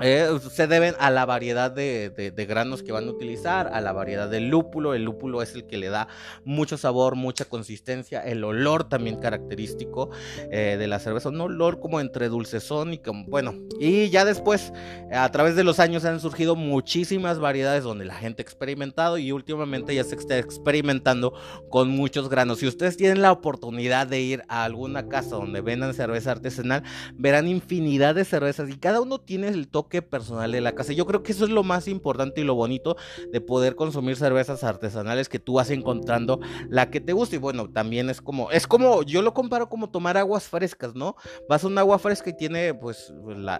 eh, 0.00 0.28
se 0.50 0.66
deben 0.66 0.94
a 0.98 1.10
la 1.10 1.26
variedad 1.26 1.70
de, 1.70 2.32
granos 2.48 2.82
que 2.82 2.92
van 2.92 3.06
a 3.06 3.10
utilizar, 3.10 3.68
a 3.68 3.80
la 3.80 3.92
variedad 3.92 4.28
del 4.28 4.48
lúpulo. 4.48 4.94
El 4.94 5.04
lúpulo 5.04 5.42
es 5.42 5.54
el 5.54 5.66
que 5.66 5.78
le 5.78 5.88
da 5.88 6.08
mucho 6.44 6.78
sabor, 6.78 7.16
mucha 7.16 7.44
consistencia, 7.44 8.20
el 8.20 8.42
olor 8.44 8.84
también 8.84 9.18
característico 9.20 10.10
eh, 10.50 10.76
de 10.78 10.86
la 10.86 10.98
cerveza, 10.98 11.28
un 11.28 11.40
olor 11.40 11.80
como 11.80 12.00
entre 12.00 12.28
dulcezón 12.28 12.94
y 12.94 12.98
como, 12.98 13.24
bueno, 13.26 13.54
y 13.78 14.08
ya 14.10 14.24
después, 14.24 14.72
a 15.12 15.30
través 15.30 15.56
de 15.56 15.64
los 15.64 15.80
años 15.80 16.04
han 16.04 16.20
surgido 16.20 16.56
muchísimas 16.56 17.38
variedades 17.38 17.84
donde 17.84 18.04
la 18.04 18.14
gente 18.14 18.42
ha 18.42 18.44
experimentado 18.44 19.18
y 19.18 19.32
últimamente 19.32 19.94
ya 19.94 20.04
se 20.04 20.14
está 20.16 20.38
experimentando 20.38 21.34
con 21.68 21.90
muchos 21.90 22.28
granos. 22.28 22.58
Si 22.58 22.66
ustedes 22.66 22.96
tienen 22.96 23.22
la 23.22 23.32
oportunidad 23.32 24.06
de 24.06 24.20
ir 24.20 24.42
a 24.48 24.64
alguna 24.64 25.08
casa 25.08 25.36
donde 25.36 25.60
vendan 25.60 25.94
cerveza 25.94 26.32
artesanal, 26.32 26.82
verán 27.14 27.48
infinidad 27.48 28.14
de 28.14 28.24
cervezas 28.24 28.70
y 28.70 28.76
cada 28.76 29.00
uno 29.00 29.18
tiene 29.18 29.48
el 29.48 29.68
toque 29.68 29.89
personal 30.00 30.52
de 30.52 30.60
la 30.60 30.72
casa. 30.72 30.92
Yo 30.92 31.06
creo 31.06 31.22
que 31.22 31.32
eso 31.32 31.44
es 31.44 31.50
lo 31.50 31.62
más 31.62 31.88
importante 31.88 32.40
y 32.40 32.44
lo 32.44 32.54
bonito 32.54 32.96
de 33.32 33.40
poder 33.40 33.74
consumir 33.74 34.16
cervezas 34.16 34.64
artesanales 34.64 35.28
que 35.28 35.38
tú 35.38 35.54
vas 35.54 35.70
encontrando 35.70 36.40
la 36.68 36.90
que 36.90 37.00
te 37.00 37.12
gusta. 37.12 37.36
Y 37.36 37.38
bueno, 37.38 37.70
también 37.70 38.10
es 38.10 38.20
como, 38.20 38.50
es 38.50 38.66
como, 38.66 39.02
yo 39.02 39.22
lo 39.22 39.34
comparo 39.34 39.68
como 39.68 39.90
tomar 39.90 40.16
aguas 40.16 40.44
frescas, 40.44 40.94
¿no? 40.94 41.16
Vas 41.48 41.64
a 41.64 41.66
un 41.66 41.78
agua 41.78 41.98
fresca 41.98 42.30
y 42.30 42.36
tiene 42.36 42.74
pues 42.74 43.12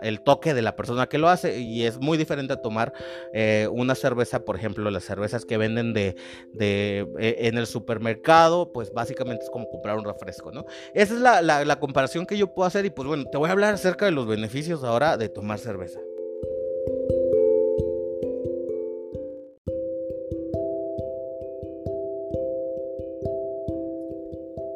el 0.03 0.23
toque 0.23 0.55
de 0.55 0.63
la 0.63 0.77
persona 0.77 1.09
que 1.09 1.19
lo 1.19 1.29
hace 1.29 1.61
y 1.61 1.85
es 1.85 1.99
muy 1.99 2.17
diferente 2.17 2.53
a 2.53 2.63
tomar 2.63 2.93
eh, 3.33 3.69
una 3.73 3.95
cerveza, 3.95 4.45
por 4.45 4.57
ejemplo, 4.57 4.91
las 4.91 5.05
cervezas 5.05 5.45
que 5.45 5.57
venden 5.57 5.93
de, 5.93 6.17
de 6.53 7.07
eh, 7.19 7.37
en 7.41 7.59
el 7.59 7.67
supermercado, 7.67 8.73
pues 8.73 8.93
básicamente 8.93 9.45
es 9.45 9.51
como 9.51 9.69
comprar 9.69 9.99
un 9.99 10.05
refresco, 10.05 10.53
¿no? 10.53 10.65
Esa 10.95 11.15
es 11.15 11.21
la, 11.21 11.43
la 11.43 11.81
comparación 11.81 12.27
que 12.27 12.39
yo 12.39 12.53
puedo 12.53 12.67
hacer 12.67 12.85
y 12.85 12.91
pues 12.91 13.07
bueno, 13.07 13.25
te 13.31 13.39
voy 13.39 13.49
a 13.49 13.53
hablar 13.53 13.75
acerca 13.75 14.05
de 14.05 14.13
los 14.13 14.27
beneficios 14.27 14.85
ahora 14.85 15.17
de 15.17 15.29
tomar 15.29 15.59
cerveza. 15.59 16.01
you 16.87 17.20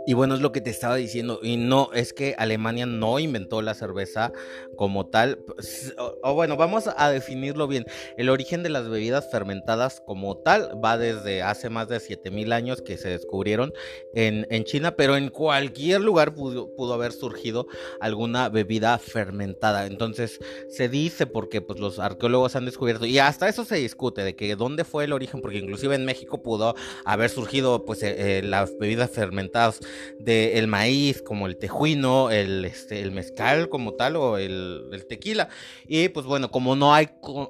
Y 0.07 0.13
bueno, 0.15 0.35
es 0.35 0.41
lo 0.41 0.53
que 0.53 0.61
te 0.61 0.71
estaba 0.71 0.97
diciendo. 0.97 1.41
Y 1.43 1.57
no, 1.57 1.91
es 1.95 2.13
que 2.13 2.35
Alemania 2.39 2.87
no 2.87 3.19
inventó 3.19 3.63
la 3.63 3.75
cerveza 3.75 4.33
como 4.77 5.07
tal. 5.07 5.39
Pues, 5.39 5.95
o, 6.23 6.35
bueno, 6.35 6.57
vamos 6.57 6.91
a 6.95 7.11
definirlo 7.11 7.67
bien. 7.67 7.87
El 8.17 8.29
origen 8.29 8.63
de 8.63 8.69
las 8.69 8.89
bebidas 8.89 9.31
fermentadas 9.31 10.03
como 10.07 10.37
tal 10.39 10.79
va 10.83 10.99
desde 10.99 11.43
hace 11.43 11.71
más 11.71 11.89
de 11.89 12.01
7000 12.01 12.53
años 12.53 12.83
que 12.83 12.99
se 12.99 13.09
descubrieron 13.09 13.73
en, 14.15 14.45
China, 14.65 14.97
pero 14.97 15.17
en 15.17 15.29
cualquier 15.29 16.01
lugar 16.01 16.35
pudo, 16.35 16.75
pudo, 16.75 16.95
haber 16.95 17.13
surgido 17.13 17.67
alguna 18.01 18.49
bebida 18.49 18.99
fermentada. 18.99 19.87
Entonces 19.87 20.39
se 20.69 20.89
dice 20.89 21.27
porque 21.27 21.61
pues, 21.61 21.79
los 21.81 21.99
arqueólogos 21.99 22.57
han 22.57 22.65
descubierto, 22.65 23.07
y 23.07 23.19
hasta 23.19 23.49
eso 23.49 23.65
se 23.65 23.77
discute, 23.77 24.23
de 24.23 24.37
que 24.37 24.57
dónde 24.57 24.85
fue 24.85 25.05
el 25.05 25.13
origen, 25.13 25.41
porque 25.41 25.59
inclusive 25.59 25.95
en 25.95 26.05
México 26.05 26.43
pudo 26.43 26.75
haber 27.05 27.31
surgido 27.31 27.85
pues, 27.85 28.03
eh, 28.03 28.39
eh, 28.39 28.43
las 28.43 28.77
bebidas 28.79 29.11
fermentadas 29.11 29.81
del 30.19 30.67
maíz, 30.67 31.23
como 31.23 31.47
el 31.47 31.57
tejuino, 31.57 32.31
el, 32.31 32.65
este, 32.65 33.01
el 33.01 33.13
mezcal 33.13 33.69
como 33.69 33.95
tal 33.95 34.17
o 34.17 34.39
el, 34.39 35.05
tequila. 35.09 35.49
Y 35.87 36.09
pues 36.09 36.27
bueno, 36.27 36.51
como 36.51 36.77
no 36.77 36.95
hay, 36.95 37.09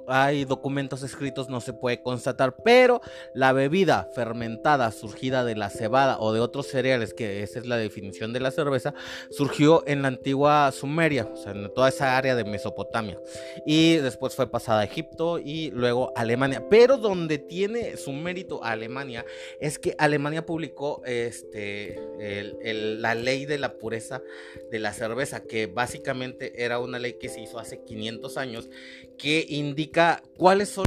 hay 0.08 0.44
documentos 0.44 1.02
escritos 1.02 1.48
no 1.48 1.60
se 1.60 1.72
puede 1.72 2.02
constatar, 2.02 2.56
pero 2.64 3.00
la 3.34 3.52
bebida 3.52 4.08
fermentada 4.14 4.90
surgida 4.90 5.44
de 5.44 5.56
la 5.56 5.70
cebada 5.70 6.18
o 6.18 6.32
de 6.32 6.40
otros 6.40 6.66
cereales, 6.66 7.14
que 7.14 7.42
esa 7.42 7.58
es 7.58 7.66
la 7.66 7.76
definición 7.76 8.32
de 8.32 8.40
la 8.40 8.50
cerveza, 8.50 8.94
surgió 9.30 9.84
en 9.86 10.02
la 10.02 10.08
antigua 10.08 10.72
Sumeria, 10.72 11.28
o 11.32 11.36
sea, 11.36 11.52
en 11.52 11.72
toda 11.72 11.88
esa 11.88 12.16
área 12.16 12.34
de 12.34 12.44
Mesopotamia. 12.44 13.18
Y 13.66 13.96
después 13.96 14.34
fue 14.34 14.50
pasada 14.50 14.80
a 14.80 14.84
Egipto 14.84 15.38
y 15.38 15.70
luego 15.70 16.12
Alemania. 16.16 16.64
Pero 16.68 16.96
donde 16.96 17.38
tiene 17.38 17.96
su 17.96 18.12
mérito 18.12 18.62
Alemania 18.62 19.24
es 19.60 19.78
que 19.78 19.94
Alemania 19.98 20.44
publicó 20.44 21.02
este 21.04 22.00
la 22.42 23.14
ley 23.14 23.46
de 23.46 23.58
la 23.58 23.78
pureza 23.78 24.22
de 24.70 24.78
la 24.78 24.92
cerveza, 24.92 25.44
que 25.44 25.66
básicamente 25.66 26.64
era 26.64 26.78
una 26.78 26.98
ley 26.98 27.14
que 27.14 27.28
se 27.28 27.40
hizo 27.40 27.58
hace 27.58 27.82
500 27.82 28.36
años, 28.36 28.70
que 29.18 29.44
indica 29.48 30.22
cuáles 30.36 30.68
son, 30.68 30.86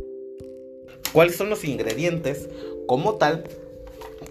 cuáles 1.13 1.35
son 1.35 1.49
los 1.49 1.63
ingredientes 1.63 2.49
como 2.87 3.17
tal 3.17 3.43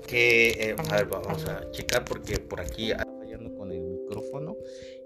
que, 0.06 0.48
eh, 0.70 0.76
vamos 1.08 1.44
a 1.46 1.70
checar 1.70 2.04
porque 2.04 2.38
por 2.38 2.60
aquí 2.60 2.92
fallando 2.92 3.54
con 3.54 3.72
el 3.72 3.80
micrófono 3.80 4.56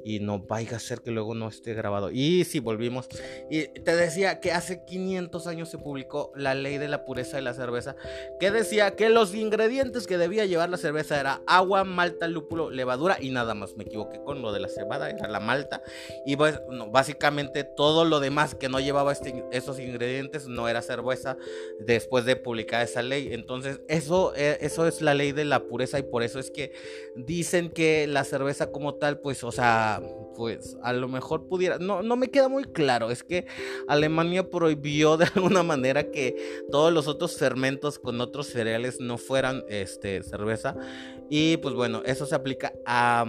y 0.05 0.21
no 0.21 0.41
vaya 0.41 0.77
a 0.77 0.81
ser 0.81 1.01
que 1.01 1.11
luego 1.11 1.35
no 1.35 1.49
esté 1.49 1.75
grabado. 1.75 2.11
Y 2.11 2.45
si 2.45 2.61
volvimos. 2.61 3.09
Y 3.51 3.67
te 3.67 3.97
decía 3.97 4.41
que 4.41 4.53
hace 4.53 4.85
500 4.85 5.47
años 5.47 5.69
se 5.69 5.79
publicó 5.79 6.33
la 6.35 6.55
ley 6.55 6.79
de 6.79 6.89
la 6.89 7.05
pureza 7.05 7.37
de 7.37 7.43
la 7.43 7.55
cerveza, 7.55 7.97
que 8.39 8.51
decía 8.51 8.97
que 8.97 9.09
los 9.09 9.35
ingredientes 9.35 10.07
que 10.07 10.19
debía 10.19 10.47
llevar 10.47 10.71
la 10.71 10.77
cerveza 10.77 11.19
era 11.19 11.43
agua, 11.47 11.85
malta, 11.85 12.29
lúpulo, 12.29 12.71
levadura 12.71 13.19
y 13.21 13.31
nada 13.31 13.55
más. 13.55 13.77
Me 13.77 13.85
equivoqué 13.85 14.21
con 14.23 14.43
lo 14.43 14.53
de 14.53 14.61
la 14.61 14.69
cebada, 14.69 15.11
era 15.11 15.29
la 15.29 15.41
malta. 15.41 15.83
Y 16.25 16.37
pues, 16.37 16.61
básicamente 16.91 17.65
todo 17.65 18.05
lo 18.05 18.21
demás 18.21 18.55
que 18.55 18.69
no 18.69 18.81
llevaba 18.81 19.13
este, 19.13 19.45
esos 19.53 19.79
ingredientes 19.79 20.47
no 20.47 20.69
era 20.69 20.83
cerveza 20.83 21.37
después 21.81 22.25
de 22.25 22.37
publicar 22.37 22.83
esa 22.83 23.03
ley. 23.03 23.33
Entonces, 23.33 23.81
eso, 23.89 24.33
eh, 24.37 24.59
eso 24.61 24.87
es 24.87 25.01
la 25.01 25.15
ley 25.15 25.33
de 25.33 25.45
la 25.45 25.65
pureza 25.65 25.99
y 25.99 26.03
por 26.03 26.23
eso 26.23 26.39
es 26.39 26.51
que 26.51 26.73
dicen 27.17 27.71
que 27.71 28.07
la 28.07 28.25
cerveza 28.25 28.71
como 28.71 28.95
tal, 28.95 29.21
pues, 29.21 29.45
o 29.45 29.53
sea, 29.53 29.90
pues 30.37 30.77
a 30.83 30.93
lo 30.93 31.09
mejor 31.09 31.49
pudiera, 31.49 31.79
no, 31.79 32.03
no 32.03 32.17
me 32.17 32.31
queda 32.31 32.49
muy 32.49 32.65
claro, 32.65 33.11
es 33.11 33.23
que 33.23 33.47
Alemania 33.89 34.49
prohibió 34.49 35.17
de 35.17 35.27
alguna 35.35 35.63
manera 35.63 36.11
que 36.11 36.63
todos 36.71 36.93
los 36.93 37.09
otros 37.09 37.37
fermentos 37.37 37.99
con 37.99 38.21
otros 38.21 38.47
cereales 38.47 39.01
no 39.01 39.19
fueran 39.19 39.65
este, 39.69 40.23
cerveza 40.23 40.77
y 41.29 41.57
pues 41.59 41.75
bueno, 41.75 42.03
eso 42.05 42.27
se 42.27 42.35
aplica 42.35 42.73
a 42.87 43.25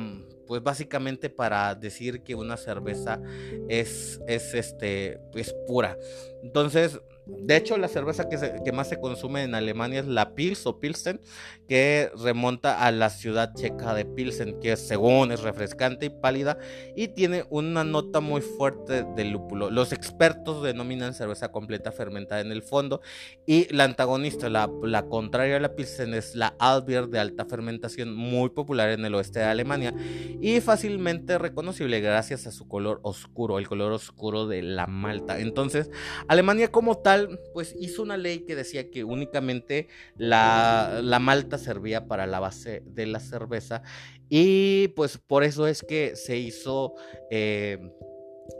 pues 0.52 0.62
básicamente 0.62 1.30
para 1.30 1.74
decir 1.76 2.24
que 2.24 2.36
una 2.36 2.58
cerveza 2.58 3.22
es, 3.70 4.20
es 4.28 4.54
este, 4.54 5.18
es 5.34 5.56
pura. 5.66 5.98
Entonces, 6.44 7.00
de 7.26 7.56
hecho, 7.56 7.78
la 7.78 7.88
cerveza 7.88 8.28
que, 8.30 8.72
más 8.72 8.90
se 8.90 9.00
consume 9.00 9.44
en 9.44 9.54
Alemania 9.54 10.00
es 10.00 10.08
la 10.08 10.34
Pils 10.34 10.66
o 10.66 10.80
Pilsen, 10.80 11.22
que 11.68 12.12
remonta 12.18 12.86
a 12.86 12.92
la 12.92 13.10
ciudad 13.10 13.54
checa 13.54 13.94
de 13.94 14.06
Pilsen, 14.06 14.60
que 14.60 14.76
según 14.76 15.32
es 15.32 15.42
refrescante 15.42 16.08
y 16.08 16.10
pálida 16.10 16.58
y 16.96 17.10
tiene 17.10 17.46
una 17.50 17.84
nota 17.84 18.22
muy 18.22 18.42
fuerte 18.42 19.06
de 19.16 19.26
lúpulo. 19.26 19.70
Los 19.70 19.94
expertos 19.94 20.64
denominan 20.64 21.14
cerveza 21.14 21.52
completa 21.52 21.92
fermentada 21.92 22.42
en 22.42 22.52
el 22.52 22.64
fondo 22.64 23.02
y 23.46 23.72
la 23.74 23.84
antagonista, 23.84 24.50
la, 24.50 24.70
contraria 25.10 25.58
a 25.58 25.60
la 25.60 25.76
Pilsen, 25.76 26.14
es 26.14 26.36
la 26.36 26.56
Albier 26.60 27.08
de 27.08 27.20
alta 27.20 27.46
fermentación, 27.46 28.14
muy 28.14 28.50
popular 28.50 28.90
en 28.90 29.06
el 29.06 29.14
oeste 29.16 29.40
de 29.40 29.46
Alemania 29.46 29.94
y 30.42 30.60
fácilmente 30.60 31.38
reconocible 31.38 32.00
gracias 32.02 32.48
a 32.48 32.52
su 32.52 32.68
color 32.68 33.00
oscuro, 33.04 33.60
el 33.60 33.68
color 33.68 33.92
oscuro 33.92 34.48
de 34.48 34.64
la 34.64 34.88
malta. 34.88 35.40
Entonces, 35.40 35.90
Alemania 36.28 36.72
como 36.72 36.98
tal, 36.98 37.11
pues 37.54 37.76
hizo 37.80 38.02
una 38.04 38.18
ley 38.18 38.40
que 38.46 38.56
decía 38.56 38.90
que 38.90 39.04
únicamente 39.04 39.88
la, 40.18 41.00
la 41.04 41.20
malta 41.20 41.58
servía 41.58 42.08
para 42.08 42.28
la 42.28 42.40
base 42.40 42.84
de 42.86 43.06
la 43.06 43.20
cerveza 43.20 43.84
y 44.30 44.90
pues 44.90 45.18
por 45.18 45.44
eso 45.44 45.68
es 45.68 45.84
que 45.84 46.16
se 46.16 46.38
hizo... 46.38 46.94
Eh, 47.30 47.80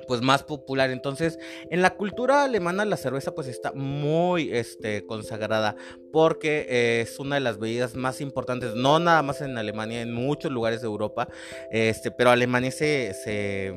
pues 0.08 0.22
más 0.22 0.44
popular. 0.44 0.90
Entonces, 0.92 1.38
en 1.70 1.82
la 1.82 1.92
cultura 1.92 2.44
alemana 2.44 2.86
la 2.86 2.98
cerveza 2.98 3.34
pues 3.34 3.48
está 3.48 3.72
muy 3.74 4.54
este, 4.54 5.06
consagrada 5.06 5.76
porque 6.12 6.66
eh, 6.70 7.02
es 7.02 7.20
una 7.20 7.36
de 7.36 7.42
las 7.42 7.60
bebidas 7.60 7.96
más 7.96 8.22
importantes, 8.22 8.76
no 8.76 9.00
nada 9.00 9.22
más 9.22 9.42
en 9.42 9.58
Alemania, 9.58 10.02
en 10.02 10.14
muchos 10.14 10.52
lugares 10.52 10.82
de 10.82 10.88
Europa, 10.88 11.28
este, 11.72 12.12
pero 12.12 12.30
Alemania 12.30 12.72
se, 12.72 13.14
se 13.14 13.74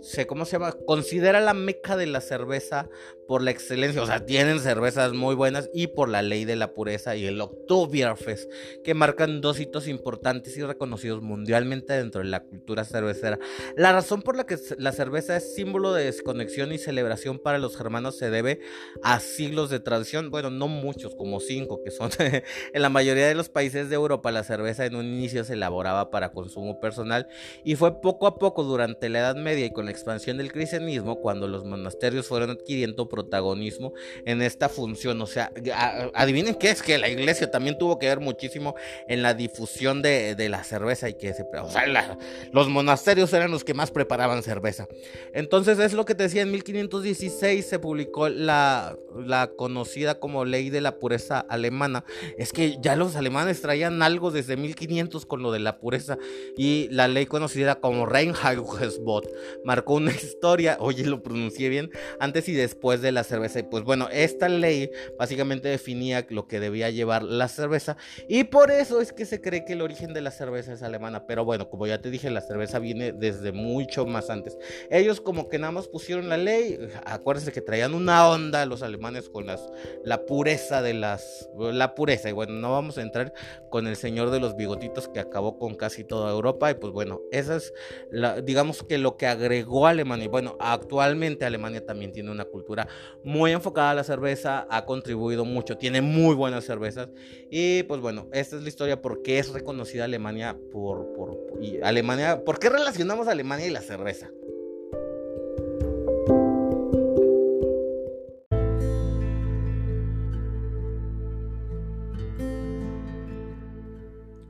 se, 0.00 0.26
¿cómo 0.26 0.44
se 0.44 0.52
llama? 0.52 0.72
Considera 0.86 1.40
la 1.40 1.54
meca 1.54 1.96
de 1.96 2.06
la 2.06 2.20
cerveza 2.20 2.88
por 3.30 3.42
la 3.42 3.52
excelencia, 3.52 4.02
o 4.02 4.06
sea, 4.06 4.26
tienen 4.26 4.58
cervezas 4.58 5.12
muy 5.12 5.36
buenas 5.36 5.70
y 5.72 5.86
por 5.86 6.08
la 6.08 6.20
ley 6.20 6.44
de 6.44 6.56
la 6.56 6.74
pureza 6.74 7.14
y 7.14 7.26
el 7.26 7.40
Oktoberfest, 7.40 8.50
que 8.82 8.92
marcan 8.92 9.40
dos 9.40 9.60
hitos 9.60 9.86
importantes 9.86 10.56
y 10.56 10.64
reconocidos 10.64 11.22
mundialmente 11.22 11.92
dentro 11.92 12.22
de 12.22 12.26
la 12.26 12.42
cultura 12.42 12.84
cervecera. 12.84 13.38
La 13.76 13.92
razón 13.92 14.22
por 14.22 14.34
la 14.34 14.46
que 14.46 14.58
la 14.78 14.90
cerveza 14.90 15.36
es 15.36 15.54
símbolo 15.54 15.92
de 15.92 16.06
desconexión 16.06 16.72
y 16.72 16.78
celebración 16.78 17.38
para 17.38 17.58
los 17.58 17.76
germanos 17.76 18.18
se 18.18 18.30
debe 18.30 18.58
a 19.04 19.20
siglos 19.20 19.70
de 19.70 19.78
tradición, 19.78 20.32
bueno, 20.32 20.50
no 20.50 20.66
muchos, 20.66 21.14
como 21.14 21.38
cinco, 21.38 21.84
que 21.84 21.92
son 21.92 22.10
en 22.18 22.82
la 22.82 22.88
mayoría 22.88 23.28
de 23.28 23.36
los 23.36 23.48
países 23.48 23.88
de 23.90 23.94
Europa 23.94 24.32
la 24.32 24.42
cerveza 24.42 24.86
en 24.86 24.96
un 24.96 25.06
inicio 25.06 25.44
se 25.44 25.52
elaboraba 25.52 26.10
para 26.10 26.32
consumo 26.32 26.80
personal 26.80 27.28
y 27.64 27.76
fue 27.76 28.00
poco 28.00 28.26
a 28.26 28.40
poco 28.40 28.64
durante 28.64 29.08
la 29.08 29.20
Edad 29.20 29.36
Media 29.36 29.66
y 29.66 29.72
con 29.72 29.84
la 29.84 29.92
expansión 29.92 30.36
del 30.36 30.50
cristianismo 30.50 31.20
cuando 31.20 31.46
los 31.46 31.64
monasterios 31.64 32.26
fueron 32.26 32.50
adquiriendo 32.50 33.08
protagonismo 33.20 33.92
en 34.24 34.42
esta 34.42 34.68
función. 34.68 35.20
O 35.22 35.26
sea, 35.26 35.52
adivinen 36.14 36.54
qué 36.54 36.70
es 36.70 36.82
que 36.82 36.98
la 36.98 37.08
iglesia 37.08 37.50
también 37.50 37.78
tuvo 37.78 37.98
que 37.98 38.06
ver 38.06 38.20
muchísimo 38.20 38.74
en 39.08 39.22
la 39.22 39.34
difusión 39.34 40.02
de, 40.02 40.36
la 40.50 40.64
cerveza 40.64 41.08
y 41.08 41.14
que 41.14 41.32
se, 41.34 41.44
o 41.62 41.70
sea, 41.70 42.18
los 42.52 42.68
monasterios 42.68 43.32
eran 43.32 43.50
los 43.50 43.62
que 43.62 43.74
más 43.74 43.90
preparaban 43.90 44.42
cerveza. 44.42 44.88
Entonces 45.32 45.78
es 45.78 45.92
lo 45.92 46.04
que 46.04 46.14
te 46.14 46.24
decía, 46.24 46.42
en 46.42 46.50
1516 46.50 47.66
se 47.66 47.78
publicó 47.78 48.28
la, 48.28 48.96
conocida 49.56 50.18
como 50.18 50.44
ley 50.44 50.70
de 50.70 50.80
la 50.80 50.98
pureza 50.98 51.40
alemana. 51.40 52.04
Es 52.38 52.52
que 52.52 52.78
ya 52.80 52.96
los 52.96 53.16
alemanes 53.16 53.60
traían 53.60 54.02
algo 54.02 54.30
desde 54.30 54.56
1500 54.56 55.26
con 55.26 55.42
lo 55.42 55.52
de 55.52 55.60
la 55.60 55.78
pureza 55.78 56.18
y 56.56 56.88
la 56.90 57.06
ley 57.06 57.26
conocida 57.26 57.80
como 57.80 58.06
Reinheitsgebot 58.06 59.30
marcó 59.64 59.94
una 59.94 60.12
historia, 60.12 60.76
oye, 60.80 61.04
lo 61.04 61.22
pronuncié 61.22 61.68
bien, 61.68 61.90
antes 62.18 62.48
y 62.48 62.52
después 62.52 63.02
de 63.02 63.09
la 63.12 63.24
cerveza. 63.24 63.60
Y 63.60 63.62
pues 63.64 63.84
bueno, 63.84 64.08
esta 64.10 64.48
ley 64.48 64.90
básicamente 65.18 65.68
definía 65.68 66.26
lo 66.28 66.46
que 66.46 66.60
debía 66.60 66.90
llevar 66.90 67.22
la 67.22 67.48
cerveza 67.48 67.96
y 68.28 68.44
por 68.44 68.70
eso 68.70 69.00
es 69.00 69.12
que 69.12 69.24
se 69.24 69.40
cree 69.40 69.64
que 69.64 69.74
el 69.74 69.82
origen 69.82 70.12
de 70.12 70.20
la 70.20 70.30
cerveza 70.30 70.72
es 70.72 70.82
alemana. 70.82 71.26
Pero 71.26 71.44
bueno, 71.44 71.68
como 71.68 71.86
ya 71.86 72.00
te 72.00 72.10
dije, 72.10 72.30
la 72.30 72.40
cerveza 72.40 72.78
viene 72.78 73.12
desde 73.12 73.52
mucho 73.52 74.06
más 74.06 74.30
antes. 74.30 74.56
Ellos 74.90 75.20
como 75.20 75.48
que 75.48 75.58
nada 75.58 75.72
más 75.72 75.88
pusieron 75.88 76.28
la 76.28 76.36
ley, 76.36 76.78
acuérdense 77.04 77.52
que 77.52 77.60
traían 77.60 77.94
una 77.94 78.28
onda 78.28 78.66
los 78.66 78.82
alemanes 78.82 79.28
con 79.28 79.46
las, 79.46 79.70
la 80.04 80.26
pureza 80.26 80.82
de 80.82 80.94
las, 80.94 81.48
la 81.56 81.94
pureza. 81.94 82.28
Y 82.28 82.32
bueno, 82.32 82.52
no 82.54 82.72
vamos 82.72 82.98
a 82.98 83.02
entrar 83.02 83.32
con 83.70 83.86
el 83.86 83.96
señor 83.96 84.30
de 84.30 84.40
los 84.40 84.56
bigotitos 84.56 85.08
que 85.08 85.20
acabó 85.20 85.58
con 85.58 85.74
casi 85.74 86.04
toda 86.04 86.30
Europa. 86.30 86.70
Y 86.70 86.74
pues 86.74 86.92
bueno, 86.92 87.20
esa 87.32 87.56
es, 87.56 87.72
la, 88.10 88.40
digamos 88.40 88.82
que 88.82 88.98
lo 88.98 89.16
que 89.16 89.26
agregó 89.26 89.86
Alemania. 89.86 90.28
Bueno, 90.28 90.56
actualmente 90.60 91.44
Alemania 91.44 91.84
también 91.84 92.12
tiene 92.12 92.30
una 92.30 92.44
cultura 92.44 92.88
muy 93.24 93.52
enfocada 93.52 93.90
a 93.90 93.94
la 93.94 94.04
cerveza, 94.04 94.66
ha 94.70 94.84
contribuido 94.84 95.44
mucho, 95.44 95.76
tiene 95.76 96.00
muy 96.00 96.34
buenas 96.34 96.64
cervezas. 96.64 97.08
Y 97.50 97.82
pues 97.84 98.00
bueno, 98.00 98.28
esta 98.32 98.56
es 98.56 98.62
la 98.62 98.68
historia 98.68 99.02
por 99.02 99.22
qué 99.22 99.38
es 99.38 99.52
reconocida 99.52 100.04
Alemania 100.04 100.56
por, 100.72 101.12
por, 101.12 101.38
Alemania, 101.82 102.44
¿por 102.44 102.58
qué 102.58 102.68
relacionamos 102.68 103.28
a 103.28 103.32
Alemania 103.32 103.66
y 103.66 103.70
la 103.70 103.82
cerveza? 103.82 104.30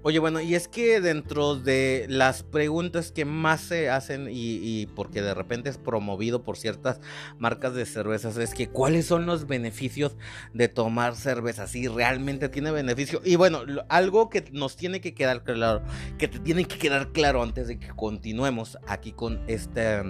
Oye, 0.03 0.19
bueno, 0.19 0.41
y 0.41 0.55
es 0.55 0.67
que 0.67 1.03
dentro 1.03 1.57
de 1.57 2.07
las 2.09 2.43
preguntas 2.43 3.13
que 3.13 3.27
más 3.27 3.61
se 3.61 3.91
hacen 3.91 4.29
y, 4.31 4.87
porque 4.97 5.21
de 5.21 5.35
repente 5.35 5.69
es 5.69 5.77
promovido 5.77 6.43
por 6.43 6.57
ciertas 6.57 7.01
marcas 7.39 7.75
de 7.75 7.85
cervezas 7.85 8.39
es 8.39 8.55
que 8.55 8.71
cuáles 8.71 9.05
son 9.05 9.27
los 9.27 9.47
beneficios 9.47 10.17
de 10.55 10.69
tomar 10.69 11.17
cerveza, 11.17 11.67
si 11.67 11.87
realmente 11.87 12.49
tiene 12.49 12.71
beneficio. 12.71 13.21
Y 13.27 13.37
bueno, 13.37 13.61
algo 13.91 14.31
que 14.31 14.43
nos 14.53 14.75
tiene 14.75 15.03
que 15.03 15.13
quedar 15.13 15.45
claro, 15.45 15.83
que 16.17 16.29
te 16.29 16.39
tiene 16.39 16.65
que 16.65 16.79
quedar 16.79 17.13
claro 17.13 17.43
antes 17.43 17.69
de 17.69 17.79
que 17.79 17.89
continuemos 17.89 18.79
aquí 18.87 19.13
con 19.13 19.43
este 19.49 20.03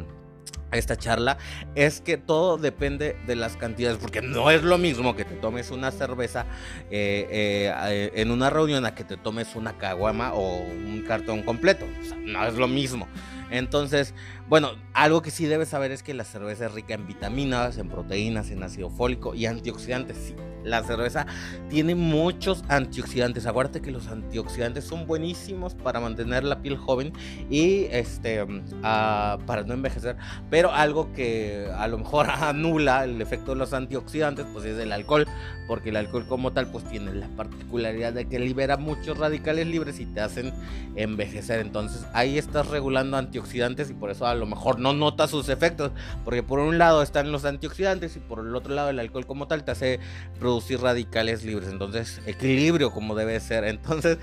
esta 0.72 0.96
charla 0.96 1.38
es 1.74 2.00
que 2.00 2.16
todo 2.16 2.56
depende 2.56 3.16
de 3.26 3.36
las 3.36 3.56
cantidades, 3.56 3.98
porque 3.98 4.22
no 4.22 4.50
es 4.50 4.62
lo 4.62 4.78
mismo 4.78 5.16
que 5.16 5.24
te 5.24 5.34
tomes 5.34 5.70
una 5.70 5.90
cerveza 5.90 6.46
eh, 6.90 7.26
eh, 7.30 8.12
en 8.14 8.30
una 8.30 8.50
reunión 8.50 8.84
a 8.84 8.94
que 8.94 9.04
te 9.04 9.16
tomes 9.16 9.56
una 9.56 9.78
caguama 9.78 10.34
o 10.34 10.58
un 10.58 11.04
cartón 11.06 11.42
completo. 11.42 11.86
no 12.18 12.46
es 12.46 12.54
lo 12.54 12.68
mismo. 12.68 13.08
Entonces, 13.50 14.14
bueno, 14.50 14.72
algo 14.94 15.22
que 15.22 15.30
sí 15.30 15.46
debes 15.46 15.68
saber 15.68 15.92
es 15.92 16.02
que 16.02 16.12
la 16.12 16.24
cerveza 16.24 16.66
es 16.66 16.72
rica 16.72 16.94
en 16.94 17.06
vitaminas, 17.06 17.78
en 17.78 17.88
proteínas, 17.88 18.50
en 18.50 18.64
ácido 18.64 18.90
fólico 18.90 19.32
y 19.32 19.46
antioxidantes. 19.46 20.16
Sí, 20.16 20.34
la 20.64 20.82
cerveza 20.82 21.26
tiene 21.68 21.94
muchos 21.94 22.64
antioxidantes. 22.68 23.46
Acuérdate 23.46 23.80
que 23.80 23.90
los 23.90 24.08
antioxidantes 24.08 24.84
son 24.84 25.06
buenísimos 25.06 25.74
para 25.74 26.00
mantener 26.00 26.44
la 26.44 26.60
piel 26.60 26.76
joven 26.76 27.12
y 27.48 27.84
este 27.90 28.44
ah, 28.82 29.38
para 29.46 29.62
no 29.62 29.72
envejecer. 29.72 30.16
Pero 30.50 30.72
algo 30.72 31.12
que 31.12 31.68
a 31.74 31.88
lo 31.88 31.98
mejor 31.98 32.28
anula 32.30 33.04
el 33.04 33.20
efecto 33.22 33.52
de 33.52 33.58
los 33.58 33.72
antioxidantes, 33.72 34.46
pues 34.52 34.64
es 34.64 34.78
el 34.78 34.92
alcohol, 34.92 35.26
porque 35.66 35.90
el 35.90 35.96
alcohol 35.96 36.26
como 36.26 36.52
tal, 36.52 36.66
pues 36.66 36.84
tiene 36.84 37.14
la 37.14 37.28
particularidad 37.28 38.12
de 38.12 38.26
que 38.26 38.38
libera 38.38 38.76
muchos 38.76 39.16
radicales 39.16 39.66
libres 39.66 40.00
y 40.00 40.06
te 40.06 40.20
hacen 40.20 40.52
envejecer. 40.96 41.60
Entonces 41.60 42.04
ahí 42.12 42.36
estás 42.36 42.68
regulando 42.68 43.16
antioxidantes 43.16 43.90
y 43.90 43.94
por 43.94 44.10
eso 44.10 44.26
a 44.26 44.34
lo 44.40 44.46
mejor 44.46 44.80
no 44.80 44.92
notas 44.92 45.30
sus 45.30 45.48
efectos, 45.48 45.92
porque 46.24 46.42
por 46.42 46.58
un 46.58 46.78
lado 46.78 47.02
están 47.02 47.30
los 47.30 47.44
antioxidantes 47.44 48.16
y 48.16 48.20
por 48.20 48.40
el 48.40 48.54
otro 48.56 48.74
lado 48.74 48.90
el 48.90 48.98
alcohol 48.98 49.26
como 49.26 49.46
tal 49.46 49.64
te 49.64 49.70
hace 49.70 50.00
producir 50.38 50.80
radicales 50.80 51.44
libres, 51.44 51.68
entonces 51.68 52.20
equilibrio 52.26 52.90
como 52.90 53.14
debe 53.14 53.38
ser. 53.40 53.64
Entonces, 53.64 54.18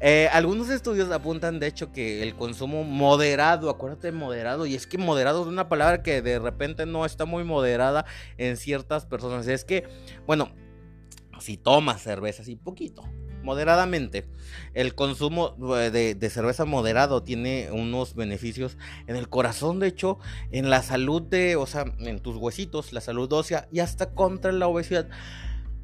eh, 0.00 0.28
algunos 0.32 0.70
estudios 0.70 1.10
apuntan 1.10 1.60
de 1.60 1.66
hecho 1.66 1.92
que 1.92 2.22
el 2.22 2.34
consumo 2.34 2.82
moderado, 2.84 3.70
acuérdate 3.70 4.10
moderado, 4.10 4.66
y 4.66 4.74
es 4.74 4.86
que 4.86 4.98
moderado 4.98 5.42
es 5.42 5.48
una 5.48 5.68
palabra 5.68 6.02
que 6.02 6.22
de 6.22 6.38
repente 6.38 6.86
no 6.86 7.04
está 7.04 7.24
muy 7.24 7.44
moderada 7.44 8.04
en 8.36 8.56
ciertas 8.56 9.06
personas, 9.06 9.46
es 9.46 9.64
que, 9.64 9.86
bueno, 10.26 10.50
si 11.40 11.56
tomas 11.56 12.02
cerveza 12.02 12.42
así 12.42 12.56
poquito, 12.56 13.02
moderadamente. 13.42 14.28
El 14.74 14.94
consumo 14.94 15.56
eh, 15.76 16.14
de, 16.18 16.30
cerveza 16.30 16.64
moderado 16.64 17.22
tiene 17.22 17.70
unos 17.72 18.14
beneficios 18.14 18.76
en 19.06 19.16
el 19.16 19.28
corazón, 19.28 19.80
de 19.80 19.88
hecho, 19.88 20.18
en 20.50 20.70
la 20.70 20.82
salud 20.82 21.22
de, 21.22 21.56
o 21.56 21.66
sea, 21.66 21.84
en 21.98 22.20
tus 22.20 22.36
huesitos, 22.36 22.92
la 22.92 23.00
salud 23.00 23.32
ósea 23.32 23.68
y 23.72 23.80
hasta 23.80 24.14
contra 24.14 24.52
la 24.52 24.68
obesidad. 24.68 25.08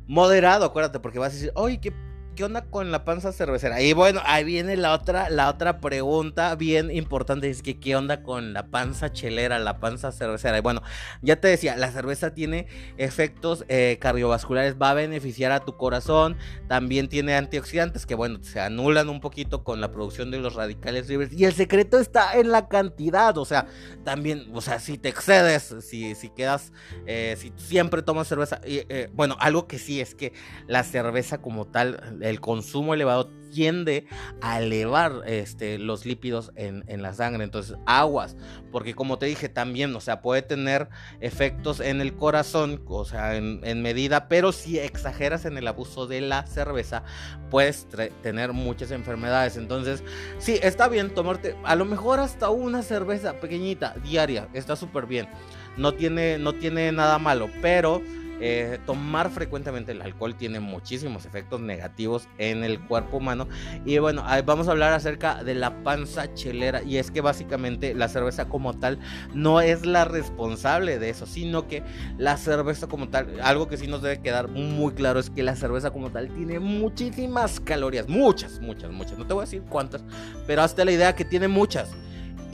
Moderado, 0.06 0.66
acuérdate, 0.66 1.00
porque 1.00 1.18
vas 1.18 1.32
a 1.32 1.36
decir, 1.36 1.52
oye, 1.54 1.80
qué 1.80 1.92
¿qué 2.34 2.44
onda 2.44 2.62
con 2.62 2.90
la 2.90 3.04
panza 3.04 3.32
cervecera? 3.32 3.80
Y 3.80 3.92
bueno, 3.92 4.20
ahí 4.24 4.44
viene 4.44 4.76
la 4.76 4.92
otra, 4.92 5.30
la 5.30 5.48
otra 5.48 5.80
pregunta 5.80 6.54
bien 6.56 6.90
importante, 6.90 7.48
es 7.48 7.62
que 7.62 7.78
¿qué 7.78 7.96
onda 7.96 8.22
con 8.22 8.52
la 8.52 8.66
panza 8.66 9.12
chelera, 9.12 9.58
la 9.58 9.78
panza 9.78 10.12
cervecera? 10.12 10.58
Y 10.58 10.60
bueno, 10.60 10.82
ya 11.22 11.36
te 11.36 11.48
decía, 11.48 11.76
la 11.76 11.90
cerveza 11.90 12.34
tiene 12.34 12.66
efectos 12.96 13.64
eh, 13.68 13.98
cardiovasculares, 14.00 14.76
va 14.80 14.90
a 14.90 14.94
beneficiar 14.94 15.52
a 15.52 15.60
tu 15.60 15.76
corazón, 15.76 16.36
también 16.68 17.08
tiene 17.08 17.36
antioxidantes 17.36 18.06
que 18.06 18.14
bueno, 18.14 18.38
se 18.42 18.60
anulan 18.60 19.08
un 19.08 19.20
poquito 19.20 19.62
con 19.62 19.80
la 19.80 19.92
producción 19.92 20.30
de 20.30 20.38
los 20.38 20.54
radicales 20.54 21.08
libres 21.08 21.32
y 21.32 21.44
el 21.44 21.52
secreto 21.52 21.98
está 21.98 22.38
en 22.38 22.50
la 22.50 22.68
cantidad, 22.68 23.36
o 23.38 23.44
sea, 23.44 23.66
también, 24.04 24.50
o 24.52 24.60
sea, 24.60 24.80
si 24.80 24.98
te 24.98 25.08
excedes, 25.08 25.74
si, 25.80 26.14
si 26.14 26.30
quedas, 26.30 26.72
eh, 27.06 27.36
si 27.38 27.52
siempre 27.56 28.02
tomas 28.02 28.26
cerveza, 28.26 28.60
y, 28.66 28.82
eh, 28.88 29.08
bueno, 29.12 29.36
algo 29.40 29.66
que 29.66 29.78
sí 29.78 30.00
es 30.00 30.14
que 30.14 30.32
la 30.66 30.82
cerveza 30.82 31.38
como 31.38 31.66
tal, 31.66 32.18
el 32.24 32.40
consumo 32.40 32.94
elevado 32.94 33.30
tiende 33.54 34.06
a 34.40 34.60
elevar 34.60 35.22
este, 35.26 35.78
los 35.78 36.04
lípidos 36.04 36.50
en, 36.56 36.84
la 37.02 37.14
sangre. 37.14 37.44
Entonces, 37.44 37.76
aguas, 37.86 38.36
porque 38.72 38.94
como 38.94 39.16
te 39.18 39.26
dije 39.26 39.48
también, 39.48 39.94
o 39.94 40.00
sea, 40.00 40.20
puede 40.20 40.42
tener 40.42 40.88
efectos 41.20 41.78
en 41.78 42.00
el 42.00 42.16
corazón, 42.16 42.82
o 42.86 43.04
sea, 43.04 43.36
en, 43.36 43.82
medida, 43.82 44.28
pero 44.28 44.50
si 44.50 44.78
exageras 44.78 45.44
en 45.44 45.56
el 45.56 45.68
abuso 45.68 46.06
de 46.06 46.20
la 46.20 46.46
cerveza, 46.46 47.04
puedes 47.50 47.86
tener 48.22 48.52
muchas 48.52 48.90
enfermedades. 48.90 49.56
Entonces, 49.56 50.02
sí, 50.38 50.58
está 50.62 50.88
bien 50.88 51.14
tomarte 51.14 51.54
a 51.62 51.76
lo 51.76 51.84
mejor 51.84 52.18
hasta 52.18 52.50
una 52.50 52.82
cerveza 52.82 53.34
pequeñita, 53.34 53.94
diaria, 54.02 54.48
está 54.52 54.74
súper 54.74 55.06
bien. 55.06 55.28
no 55.76 55.94
tiene, 55.94 56.38
no 56.38 56.54
tiene 56.54 56.90
nada 56.90 57.18
malo, 57.18 57.48
pero 57.62 58.02
eh, 58.40 58.78
tomar 58.86 59.30
frecuentemente 59.30 59.92
el 59.92 60.02
alcohol 60.02 60.34
tiene 60.34 60.60
muchísimos 60.60 61.24
efectos 61.26 61.60
negativos 61.60 62.28
en 62.38 62.64
el 62.64 62.80
cuerpo 62.80 63.18
humano. 63.18 63.48
Y 63.84 63.98
bueno, 63.98 64.24
vamos 64.44 64.68
a 64.68 64.72
hablar 64.72 64.92
acerca 64.92 65.42
de 65.42 65.54
la 65.54 65.82
panza 65.82 66.32
chelera. 66.34 66.82
Y 66.82 66.98
es 66.98 67.10
que 67.10 67.20
básicamente 67.20 67.94
la 67.94 68.08
cerveza 68.08 68.46
como 68.48 68.74
tal 68.74 68.98
no 69.32 69.60
es 69.60 69.86
la 69.86 70.04
responsable 70.04 70.98
de 70.98 71.10
eso, 71.10 71.26
sino 71.26 71.68
que 71.68 71.82
la 72.18 72.36
cerveza 72.36 72.86
como 72.86 73.08
tal, 73.08 73.40
algo 73.42 73.68
que 73.68 73.76
sí 73.76 73.86
nos 73.86 74.02
debe 74.02 74.20
quedar 74.20 74.48
muy 74.48 74.92
claro 74.92 75.20
es 75.20 75.30
que 75.30 75.42
la 75.42 75.56
cerveza 75.56 75.90
como 75.90 76.10
tal 76.10 76.28
tiene 76.28 76.58
muchísimas 76.58 77.60
calorías. 77.60 78.08
Muchas, 78.08 78.60
muchas, 78.60 78.90
muchas. 78.90 79.18
No 79.18 79.26
te 79.26 79.34
voy 79.34 79.42
a 79.42 79.46
decir 79.46 79.62
cuántas, 79.68 80.04
pero 80.46 80.62
hasta 80.62 80.84
la 80.84 80.92
idea 80.92 81.14
que 81.14 81.24
tiene 81.24 81.48
muchas. 81.48 81.90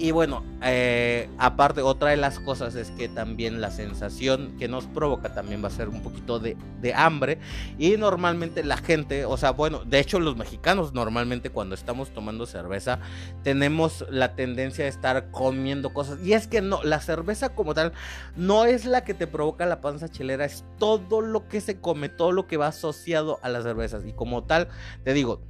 Y 0.00 0.12
bueno, 0.12 0.42
eh, 0.62 1.28
aparte, 1.36 1.82
otra 1.82 2.08
de 2.08 2.16
las 2.16 2.40
cosas 2.40 2.74
es 2.74 2.90
que 2.92 3.10
también 3.10 3.60
la 3.60 3.70
sensación 3.70 4.56
que 4.58 4.66
nos 4.66 4.86
provoca 4.86 5.34
también 5.34 5.62
va 5.62 5.68
a 5.68 5.70
ser 5.70 5.90
un 5.90 6.02
poquito 6.02 6.38
de, 6.38 6.56
hambre. 6.94 7.38
Y 7.76 7.98
normalmente 7.98 8.64
la 8.64 8.78
gente, 8.78 9.26
o 9.26 9.36
sea, 9.36 9.50
bueno, 9.50 9.84
de 9.84 9.98
hecho 9.98 10.18
los 10.18 10.38
mexicanos 10.38 10.94
normalmente 10.94 11.50
cuando 11.50 11.74
estamos 11.74 12.14
tomando 12.14 12.46
cerveza 12.46 12.98
tenemos 13.42 14.06
la 14.08 14.34
tendencia 14.34 14.84
de 14.84 14.90
estar 14.90 15.30
comiendo 15.30 15.92
cosas. 15.92 16.18
Y 16.24 16.32
es 16.32 16.46
que 16.46 16.62
no, 16.62 16.82
la 16.82 17.02
cerveza 17.02 17.50
como 17.50 17.74
tal 17.74 17.92
no 18.36 18.64
es 18.64 18.86
la 18.86 19.04
que 19.04 19.12
te 19.12 19.26
provoca 19.26 19.66
la 19.66 19.82
panza 19.82 20.08
chelera, 20.08 20.46
es 20.46 20.64
todo 20.78 21.20
lo 21.20 21.46
que 21.46 21.60
se 21.60 21.78
come, 21.78 22.08
todo 22.08 22.32
lo 22.32 22.46
que 22.46 22.56
va 22.56 22.68
asociado 22.68 23.38
a 23.42 23.50
las 23.50 23.64
cervezas. 23.64 24.06
Y 24.06 24.14
como 24.14 24.44
tal, 24.44 24.68
te 25.04 25.12
digo, 25.12 25.42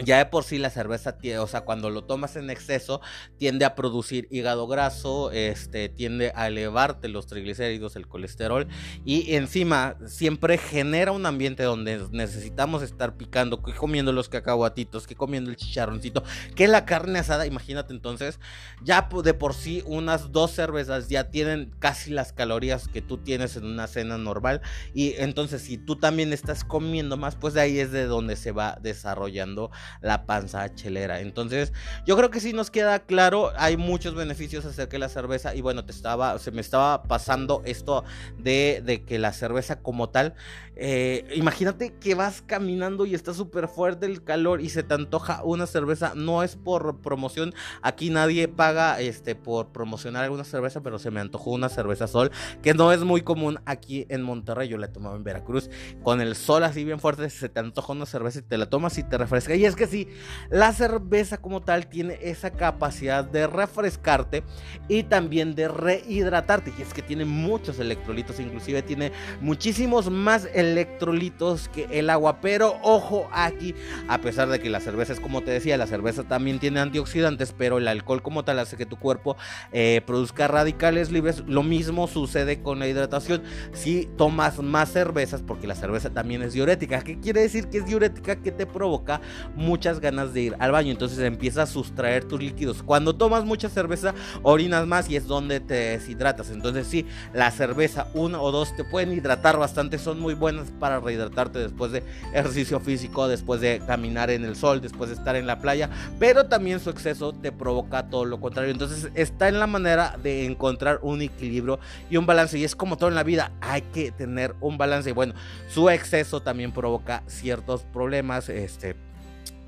ya 0.00 0.18
de 0.18 0.26
por 0.26 0.44
sí 0.44 0.58
la 0.58 0.70
cerveza, 0.70 1.16
o 1.38 1.46
sea, 1.46 1.62
cuando 1.62 1.90
lo 1.90 2.04
tomas 2.04 2.36
en 2.36 2.48
exceso, 2.48 3.02
tiende 3.36 3.66
a 3.66 3.74
producir 3.74 4.26
hígado 4.30 4.66
graso, 4.66 5.30
este, 5.32 5.90
tiende 5.90 6.32
a 6.34 6.48
elevarte 6.48 7.08
los 7.08 7.26
triglicéridos, 7.26 7.96
el 7.96 8.08
colesterol 8.08 8.68
y 9.04 9.34
encima 9.34 9.96
siempre 10.06 10.56
genera 10.56 11.12
un 11.12 11.26
ambiente 11.26 11.62
donde 11.62 12.06
necesitamos 12.10 12.82
estar 12.82 13.16
picando, 13.16 13.62
que 13.62 13.74
comiendo 13.74 14.12
los 14.12 14.30
cacahuatitos, 14.30 15.06
que 15.06 15.14
comiendo 15.14 15.50
el 15.50 15.56
chicharroncito, 15.56 16.24
que 16.54 16.68
la 16.68 16.86
carne 16.86 17.18
asada, 17.18 17.46
imagínate 17.46 17.92
entonces, 17.92 18.40
ya 18.82 19.08
de 19.22 19.34
por 19.34 19.52
sí 19.52 19.82
unas 19.84 20.32
dos 20.32 20.52
cervezas 20.52 21.08
ya 21.08 21.30
tienen 21.30 21.74
casi 21.78 22.10
las 22.10 22.32
calorías 22.32 22.88
que 22.88 23.02
tú 23.02 23.18
tienes 23.18 23.56
en 23.56 23.66
una 23.66 23.86
cena 23.86 24.16
normal 24.16 24.62
y 24.94 25.14
entonces 25.18 25.62
si 25.62 25.76
tú 25.76 25.96
también 25.96 26.32
estás 26.32 26.64
comiendo 26.64 27.18
más, 27.18 27.36
pues 27.36 27.52
de 27.52 27.60
ahí 27.60 27.78
es 27.78 27.92
de 27.92 28.06
donde 28.06 28.36
se 28.36 28.52
va 28.52 28.78
desarrollando 28.80 29.70
la 30.00 30.26
panza 30.26 30.74
chelera. 30.74 31.20
Entonces, 31.20 31.72
yo 32.06 32.16
creo 32.16 32.30
que 32.30 32.40
sí 32.40 32.52
nos 32.52 32.70
queda 32.70 33.00
claro, 33.00 33.52
hay 33.56 33.76
muchos 33.76 34.14
beneficios 34.14 34.64
acerca 34.64 34.92
de 34.92 34.98
la 35.00 35.08
cerveza 35.08 35.54
y 35.54 35.60
bueno, 35.60 35.84
te 35.84 35.92
estaba, 35.92 36.38
se 36.38 36.50
me 36.50 36.60
estaba 36.60 37.02
pasando 37.04 37.62
esto 37.64 38.04
de, 38.38 38.82
de 38.84 39.04
que 39.04 39.18
la 39.18 39.32
cerveza 39.32 39.80
como 39.80 40.10
tal, 40.10 40.34
eh, 40.74 41.26
imagínate 41.34 41.94
que 41.94 42.14
vas 42.14 42.42
caminando 42.42 43.04
y 43.04 43.14
está 43.14 43.34
súper 43.34 43.68
fuerte 43.68 44.06
el 44.06 44.24
calor 44.24 44.60
y 44.60 44.70
se 44.70 44.82
te 44.82 44.94
antoja 44.94 45.42
una 45.44 45.66
cerveza, 45.66 46.12
no 46.14 46.42
es 46.42 46.56
por 46.56 47.00
promoción, 47.00 47.54
aquí 47.82 48.10
nadie 48.10 48.48
paga 48.48 49.00
este 49.00 49.34
por 49.34 49.68
promocionar 49.68 50.24
alguna 50.24 50.44
cerveza, 50.44 50.80
pero 50.80 50.98
se 50.98 51.10
me 51.10 51.20
antojó 51.20 51.50
una 51.50 51.68
cerveza 51.68 52.06
sol, 52.06 52.30
que 52.62 52.74
no 52.74 52.92
es 52.92 53.00
muy 53.00 53.22
común 53.22 53.60
aquí 53.66 54.06
en 54.08 54.22
Monterrey, 54.22 54.68
yo 54.68 54.78
la 54.78 54.86
he 54.86 54.88
tomado 54.90 55.16
en 55.16 55.24
Veracruz, 55.24 55.68
con 56.02 56.20
el 56.20 56.34
sol 56.36 56.64
así 56.64 56.84
bien 56.84 57.00
fuerte, 57.00 57.28
se 57.28 57.48
te 57.48 57.60
antoja 57.60 57.92
una 57.92 58.06
cerveza 58.06 58.38
y 58.38 58.42
te 58.42 58.56
la 58.56 58.66
tomas 58.66 58.96
y 58.98 59.02
te 59.02 59.18
refresca 59.18 59.54
y 59.54 59.64
es 59.64 59.71
que 59.76 59.86
sí, 59.86 60.08
la 60.50 60.72
cerveza 60.72 61.38
como 61.38 61.60
tal 61.60 61.86
tiene 61.86 62.18
esa 62.22 62.50
capacidad 62.50 63.24
de 63.24 63.46
refrescarte 63.46 64.42
y 64.88 65.04
también 65.04 65.54
de 65.54 65.68
rehidratarte. 65.68 66.72
Y 66.78 66.82
es 66.82 66.94
que 66.94 67.02
tiene 67.02 67.24
muchos 67.24 67.78
electrolitos, 67.78 68.40
inclusive 68.40 68.82
tiene 68.82 69.12
muchísimos 69.40 70.10
más 70.10 70.48
electrolitos 70.54 71.68
que 71.68 71.86
el 71.90 72.10
agua. 72.10 72.40
Pero 72.40 72.78
ojo 72.82 73.28
aquí, 73.32 73.74
a 74.08 74.18
pesar 74.18 74.48
de 74.48 74.60
que 74.60 74.70
la 74.70 74.80
cerveza 74.80 75.12
es 75.12 75.20
como 75.20 75.42
te 75.42 75.50
decía, 75.50 75.76
la 75.76 75.86
cerveza 75.86 76.24
también 76.24 76.58
tiene 76.58 76.80
antioxidantes, 76.80 77.54
pero 77.56 77.78
el 77.78 77.88
alcohol 77.88 78.22
como 78.22 78.44
tal 78.44 78.58
hace 78.58 78.76
que 78.76 78.86
tu 78.86 78.98
cuerpo 78.98 79.36
eh, 79.72 80.02
produzca 80.06 80.48
radicales 80.48 81.10
libres. 81.10 81.42
Lo 81.46 81.62
mismo 81.62 82.08
sucede 82.08 82.62
con 82.62 82.78
la 82.78 82.88
hidratación. 82.88 83.42
Si 83.72 84.08
tomas 84.16 84.60
más 84.60 84.92
cervezas, 84.92 85.42
porque 85.42 85.66
la 85.66 85.74
cerveza 85.74 86.10
también 86.10 86.42
es 86.42 86.52
diurética. 86.52 87.02
¿Qué 87.02 87.18
quiere 87.18 87.42
decir 87.42 87.68
que 87.68 87.78
es 87.78 87.86
diurética? 87.86 88.36
Que 88.36 88.52
te 88.52 88.66
provoca 88.66 89.20
muchas 89.62 90.00
ganas 90.00 90.34
de 90.34 90.42
ir 90.42 90.56
al 90.58 90.72
baño, 90.72 90.90
entonces 90.90 91.18
empieza 91.20 91.62
a 91.62 91.66
sustraer 91.66 92.24
tus 92.24 92.40
líquidos. 92.40 92.82
Cuando 92.82 93.14
tomas 93.14 93.44
mucha 93.44 93.68
cerveza, 93.68 94.14
orinas 94.42 94.86
más 94.86 95.08
y 95.08 95.16
es 95.16 95.26
donde 95.26 95.60
te 95.60 95.74
deshidratas. 95.74 96.50
Entonces 96.50 96.86
sí, 96.86 97.06
la 97.32 97.50
cerveza, 97.50 98.08
uno 98.14 98.42
o 98.42 98.52
dos, 98.52 98.76
te 98.76 98.84
pueden 98.84 99.12
hidratar 99.12 99.58
bastante, 99.58 99.98
son 99.98 100.20
muy 100.20 100.34
buenas 100.34 100.70
para 100.78 101.00
rehidratarte 101.00 101.58
después 101.58 101.92
de 101.92 102.02
ejercicio 102.34 102.80
físico, 102.80 103.28
después 103.28 103.60
de 103.60 103.80
caminar 103.86 104.30
en 104.30 104.44
el 104.44 104.56
sol, 104.56 104.80
después 104.80 105.10
de 105.10 105.16
estar 105.16 105.36
en 105.36 105.46
la 105.46 105.60
playa, 105.60 105.88
pero 106.18 106.46
también 106.46 106.80
su 106.80 106.90
exceso 106.90 107.32
te 107.32 107.52
provoca 107.52 108.08
todo 108.08 108.24
lo 108.24 108.40
contrario. 108.40 108.72
Entonces 108.72 109.10
está 109.14 109.48
en 109.48 109.58
la 109.58 109.66
manera 109.66 110.18
de 110.22 110.44
encontrar 110.44 110.98
un 111.02 111.22
equilibrio 111.22 111.78
y 112.10 112.16
un 112.16 112.26
balance. 112.26 112.58
Y 112.58 112.64
es 112.64 112.74
como 112.74 112.96
todo 112.96 113.08
en 113.08 113.14
la 113.14 113.22
vida, 113.22 113.52
hay 113.60 113.82
que 113.82 114.10
tener 114.10 114.54
un 114.60 114.78
balance. 114.78 115.10
Y 115.10 115.12
bueno, 115.12 115.34
su 115.68 115.88
exceso 115.88 116.40
también 116.40 116.72
provoca 116.72 117.22
ciertos 117.26 117.82
problemas, 117.82 118.48
este 118.48 118.96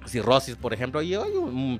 cirrosis, 0.06 0.56
por 0.56 0.72
ejemplo, 0.72 1.02
y 1.02 1.14
hay 1.14 1.32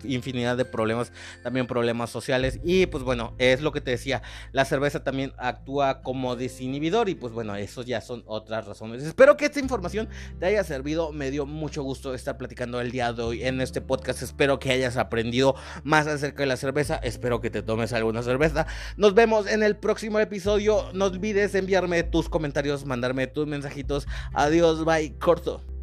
infinidad 0.04 0.56
de 0.56 0.64
problemas, 0.64 1.12
también 1.42 1.66
problemas 1.66 2.10
sociales. 2.10 2.60
Y 2.64 2.86
pues 2.86 3.04
bueno, 3.04 3.34
es 3.38 3.60
lo 3.60 3.72
que 3.72 3.80
te 3.80 3.90
decía, 3.92 4.22
la 4.52 4.64
cerveza 4.64 5.02
también 5.02 5.32
actúa 5.38 6.02
como 6.02 6.36
desinhibidor 6.36 7.08
y 7.08 7.14
pues 7.14 7.32
bueno, 7.32 7.56
eso 7.56 7.82
ya 7.82 8.00
son 8.00 8.22
otras 8.26 8.66
razones. 8.66 9.02
Espero 9.02 9.36
que 9.36 9.46
esta 9.46 9.60
información 9.60 10.08
te 10.38 10.46
haya 10.46 10.64
servido, 10.64 11.12
me 11.12 11.30
dio 11.30 11.46
mucho 11.46 11.82
gusto 11.82 12.14
estar 12.14 12.36
platicando 12.36 12.80
el 12.80 12.90
día 12.90 13.12
de 13.12 13.22
hoy 13.22 13.44
en 13.44 13.60
este 13.60 13.80
podcast, 13.80 14.22
espero 14.22 14.58
que 14.58 14.70
hayas 14.70 14.96
aprendido 14.96 15.54
más 15.82 16.06
acerca 16.06 16.42
de 16.42 16.46
la 16.46 16.56
cerveza, 16.56 16.96
espero 16.96 17.40
que 17.40 17.50
te 17.50 17.62
tomes 17.62 17.92
alguna 17.92 18.22
cerveza. 18.22 18.66
Nos 18.96 19.14
vemos 19.14 19.46
en 19.46 19.62
el 19.62 19.76
próximo 19.76 20.18
episodio, 20.18 20.90
no 20.92 21.06
olvides 21.06 21.54
enviarme 21.54 22.02
tus 22.02 22.28
comentarios, 22.28 22.84
mandarme 22.84 23.26
tus 23.26 23.46
mensajitos. 23.46 24.06
Adiós, 24.32 24.84
bye, 24.84 25.16
corto. 25.18 25.73